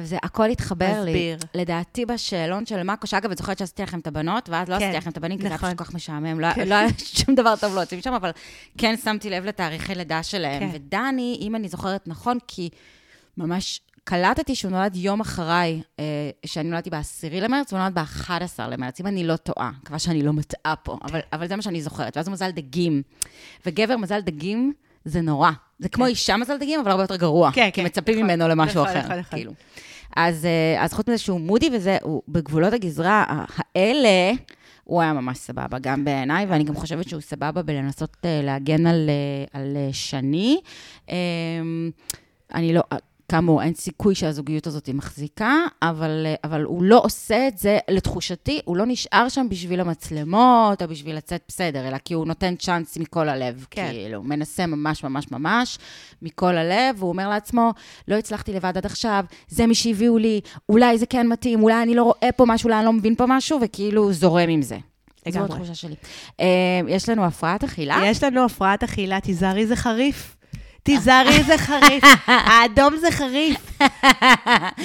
[0.00, 1.10] וזה הכל התחבר לי.
[1.10, 1.38] מסביר.
[1.54, 4.96] לדעתי בשאלון של מאקו, שאגב, את זוכרת שעשיתי לכם את הבנות, ואז לא כן, עשיתי
[4.96, 5.68] לכם את הבנים, כי זה היה נכון.
[5.68, 8.30] פשוט כל כך משעמם, לא, לא היה שום דבר טוב להוציא משם, אבל
[8.78, 10.60] כן שמתי לב לתאריכי לידה שלהם.
[10.60, 10.70] כן.
[10.72, 12.68] ודני, אם אני זוכרת נכון, כי
[13.36, 16.04] ממש קלטתי שהוא נולד יום אחריי, אה,
[16.46, 19.70] שאני נולדתי ב-10 למרץ, והוא נולד ב-11 למרץ, אם אני לא טועה.
[19.82, 22.16] מקווה שאני לא מטעה פה, אבל, אבל זה מה שאני זוכרת.
[22.16, 23.02] ואז הוא מזל דגים.
[23.66, 24.72] וגבר מזל דגים
[25.08, 25.50] זה נורא.
[25.78, 27.50] זה כמו אישה מזל דגים, אבל הרבה יותר גרוע.
[27.52, 29.38] כן, כי כן, מצפים נכון, ממנו למשהו נכון, אחר, נכון.
[29.38, 29.52] כאילו.
[30.16, 33.44] אז, אה, אז חוץ מזה שהוא מודי וזה, הוא בגבולות הגזרה
[33.74, 34.32] האלה,
[34.84, 39.10] הוא היה ממש סבבה, גם בעיניי, ואני גם חושבת שהוא סבבה בלנסות אה, להגן על,
[39.10, 40.60] אה, על שני.
[41.10, 41.16] אה,
[42.54, 42.82] אני לא,
[43.28, 48.60] כאמור, אין סיכוי שהזוגיות הזאת מחזיקה, אבל, אה, אבל הוא לא עושה את זה, לתחושתי,
[48.64, 52.96] הוא לא נשאר שם בשביל המצלמות, או בשביל לצאת בסדר, אלא כי הוא נותן צ'אנס
[52.96, 53.66] מכל הלב.
[53.70, 53.88] כן.
[53.90, 55.78] כאילו, מנסה ממש ממש ממש
[56.22, 57.72] מכל הלב, והוא אומר לעצמו,
[58.08, 61.94] לא הצלחתי לבד עד עכשיו, זה מי שהביאו לי, אולי זה כן מתאים, אולי אני
[61.94, 64.78] לא רואה פה משהו, אולי אני לא מבין פה משהו, וכאילו זורם עם זה.
[65.24, 65.54] זו לגמרי.
[65.54, 65.94] התחושה שלי.
[66.40, 66.46] אה,
[66.88, 68.00] יש לנו הפרעת אכילה?
[68.04, 70.37] יש לנו הפרעת אכילה, תיזהרי זה חריף.
[70.82, 72.04] תיזהרי זה חריף.
[72.26, 73.78] האדום זה חריף.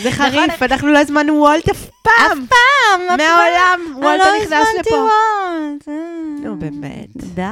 [0.04, 2.14] זה חריף, אנחנו לא הזמנו וולט אף פעם.
[2.32, 2.48] נכון.
[2.48, 4.96] פעם, מהעולם, וולט לא נכנס הזמנתי לפה.
[4.96, 5.88] וולט.
[5.88, 5.94] אה.
[6.44, 7.08] נו, באמת.
[7.16, 7.44] די,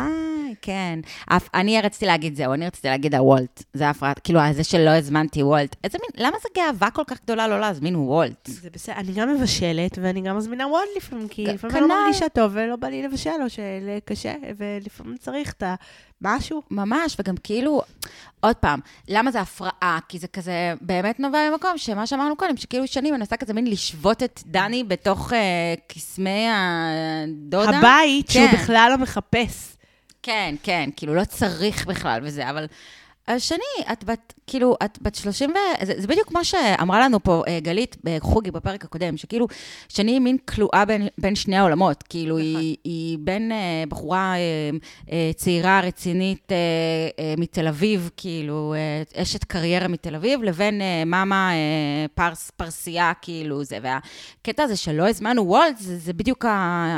[0.62, 1.00] כן.
[1.30, 3.64] אף- אני רציתי להגיד זהו, אני רציתי להגיד הוולט.
[3.74, 5.76] זה הפרעת, כאילו, זה שלא הזמנתי וולט.
[5.84, 8.48] איזה מין, למה זו גאווה כל כך גדולה לא להזמין וולט?
[8.48, 12.02] זה בסדר, אני גם מבשלת, ואני גם מזמינה וולט לפעמים, כי לפעמים אני לא כנ"ל.
[12.04, 15.64] מרגישה טוב ולא בא לי לבשל, או שקשה, ולפעמים צריך את
[16.24, 16.62] המשהו.
[16.72, 17.82] ממש, וגם כאילו,
[18.40, 20.00] עוד פעם, למה זה הפרעה?
[20.10, 24.24] כי זה כזה באמת נובע ממקום שמה שאמרנו קודם, שכאילו שני מנסה כזה מין לשבות
[24.24, 27.78] את דני בתוך אה, קסמי הדודה.
[27.78, 28.58] הבית שהוא כן.
[28.58, 29.76] בכלל לא מחפש.
[30.24, 32.66] כן, כן, כאילו לא צריך בכלל וזה, אבל...
[33.28, 35.86] השני, את בת, כאילו, את בת 30 ו...
[35.86, 39.48] זה, זה בדיוק כמו שאמרה לנו פה אה, גלית בחוגי בפרק הקודם, שכאילו,
[39.90, 42.04] שני היא מין כלואה בין, בין שני העולמות.
[42.04, 42.62] כאילו, נכון.
[42.62, 44.70] היא, היא בין אה, בחורה אה,
[45.12, 46.58] אה, צעירה, רצינית אה,
[47.20, 53.12] אה, מתל אביב, כאילו, אה, אשת קריירה מתל אביב, לבין אה, מאמה אה, פרס, פרסייה,
[53.22, 53.78] כאילו, זה.
[53.82, 56.46] והקטע הזה שלא הזמנו וולט, זה, זה בדיוק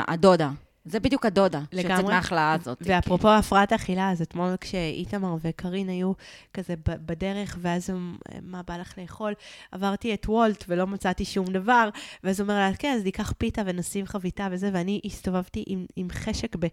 [0.08, 0.50] הדודה.
[0.84, 2.04] זה בדיוק הדודה, שיוצאת.
[2.04, 2.78] מההכלאה הזאת.
[2.80, 6.12] ואפרופו הפרעת האכילה, אז אתמול כשאיתמר וקארין היו
[6.54, 9.32] כזה בדרך, ואז הם, מה בא לך לאכול?
[9.72, 11.88] עברתי את וולט ולא מצאתי שום דבר,
[12.24, 16.08] ואז הוא אומר לה, כן, אז ניקח פיתה ונשים חביתה וזה, ואני הסתובבתי עם, עם
[16.10, 16.66] חשק, ב,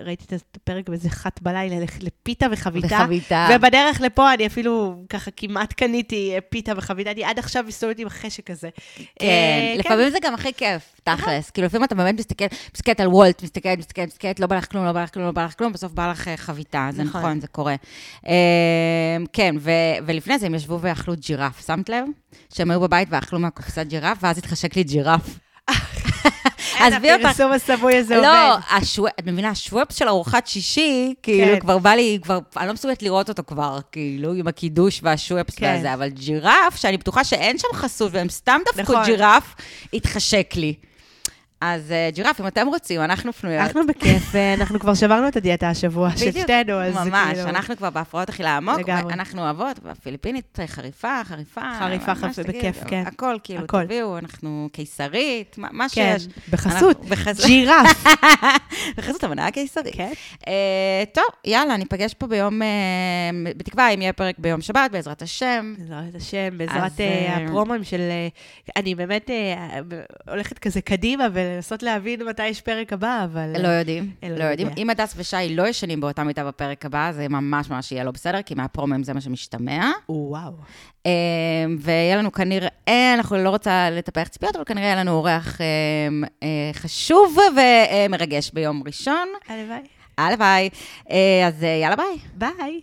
[0.00, 2.98] ראיתי את הפרק באיזה אחת בלילה, לפיתה וחביתה.
[3.02, 3.48] וחביתה.
[3.54, 8.06] ובדרך לפה אני אפילו ככה כמעט קניתי אה, פיתה וחביתה, אני עד עכשיו מסתובבת עם
[8.06, 8.68] החשק הזה.
[8.96, 11.50] כן, אה, לפעמים זה גם הכי כיף, תכלס.
[11.50, 12.44] כאילו, לפעמים אתה באמת מסתכל,
[12.74, 15.32] מסתכלת על וולט, מסתכלת, מסתכלת, מסתכלת, לא בא לך כלום, לא בא לך כלום, לא
[15.32, 17.20] בא לך כלום, בסוף בא לך אה, חביתה, זה נכון.
[17.20, 17.74] נכון, זה קורה.
[18.26, 19.54] אה, כן,
[20.06, 22.04] ולפני זה הם ישבו ואכלו ג'ירף, שמת לב?
[22.54, 25.38] שהם היו בבית ואכלו מהקופסת ג'ירף, ואז התחשק לי ג'ירף.
[26.80, 27.24] עזבי אותך.
[27.24, 28.62] הפרסום הסמוי הזה לא, עובד.
[28.70, 29.06] השו...
[29.06, 31.60] את מבינה, השוופ של ארוחת שישי, כאילו, כן.
[31.60, 35.66] כבר בא לי, כבר, אני לא מסוגלת לראות אותו כבר, כאילו, עם הקידוש והשוופס כן.
[35.66, 39.04] והזה, אבל ג'ירף, שאני בטוחה שאין שם חסות, והם סתם דפקו נכון.
[39.04, 39.54] ג'ירף,
[39.94, 40.74] התחשק לי.
[41.60, 43.60] אז אה, ג'ירף, אם אתם רוצים, אנחנו פנויות.
[43.62, 47.48] אנחנו בכיף, אה, אנחנו כבר שברנו את הדיאטה השבוע של שתינו, אז זה ממש, כאילו...
[47.48, 49.12] אנחנו כבר בהפרעות אכילה עמוק, לגמרי.
[49.12, 51.60] אנחנו אוהבות, והפיליפינית חריפה, חריפה.
[51.78, 53.02] חריפה, חריפה, שתגידו, בכיף, כן.
[53.06, 53.84] הכל, כאילו, הכל.
[53.84, 56.28] תביאו, אנחנו קיסרית, מה- כן, שיש.
[56.50, 57.04] בחסות.
[57.46, 58.04] ג'ירף.
[58.96, 59.94] בחסות המנה הקיסרית.
[59.94, 60.12] כן.
[60.48, 62.68] אה, טוב, יאללה, ניפגש פה ביום, אה,
[63.56, 65.74] בתקווה, אם יהיה פרק ביום שבת, בעזרת השם.
[65.78, 68.00] בעזרת השם, בעזרת אה, אה, הפרומואים של...
[68.00, 68.28] אה,
[68.76, 69.80] אני באמת אה,
[70.30, 73.62] הולכת כזה קדימה ולנסות להבין מתי יש פרק הבא, אבל...
[73.62, 74.68] לא יודעים, אלוהים לא יודעים.
[74.68, 74.82] יודע.
[74.82, 78.42] אם הדס ושי לא ישנים באותה מיטה בפרק הבא, זה ממש ממש יהיה לא בסדר,
[78.42, 79.90] כי מהפרומים זה מה שמשתמע.
[80.08, 80.52] וואו.
[81.06, 81.10] אה,
[81.78, 85.66] ויהיה לנו כנראה, אנחנו לא רוצה לטפח ציפיות, אבל כנראה יהיה לנו אורח אה,
[86.42, 87.36] אה, חשוב
[88.08, 89.28] ומרגש ביום ראשון.
[89.48, 89.80] הלוואי.
[90.18, 90.68] הלוואי.
[91.10, 92.18] אה, אז אה, יאללה ביי.
[92.34, 92.80] ביי.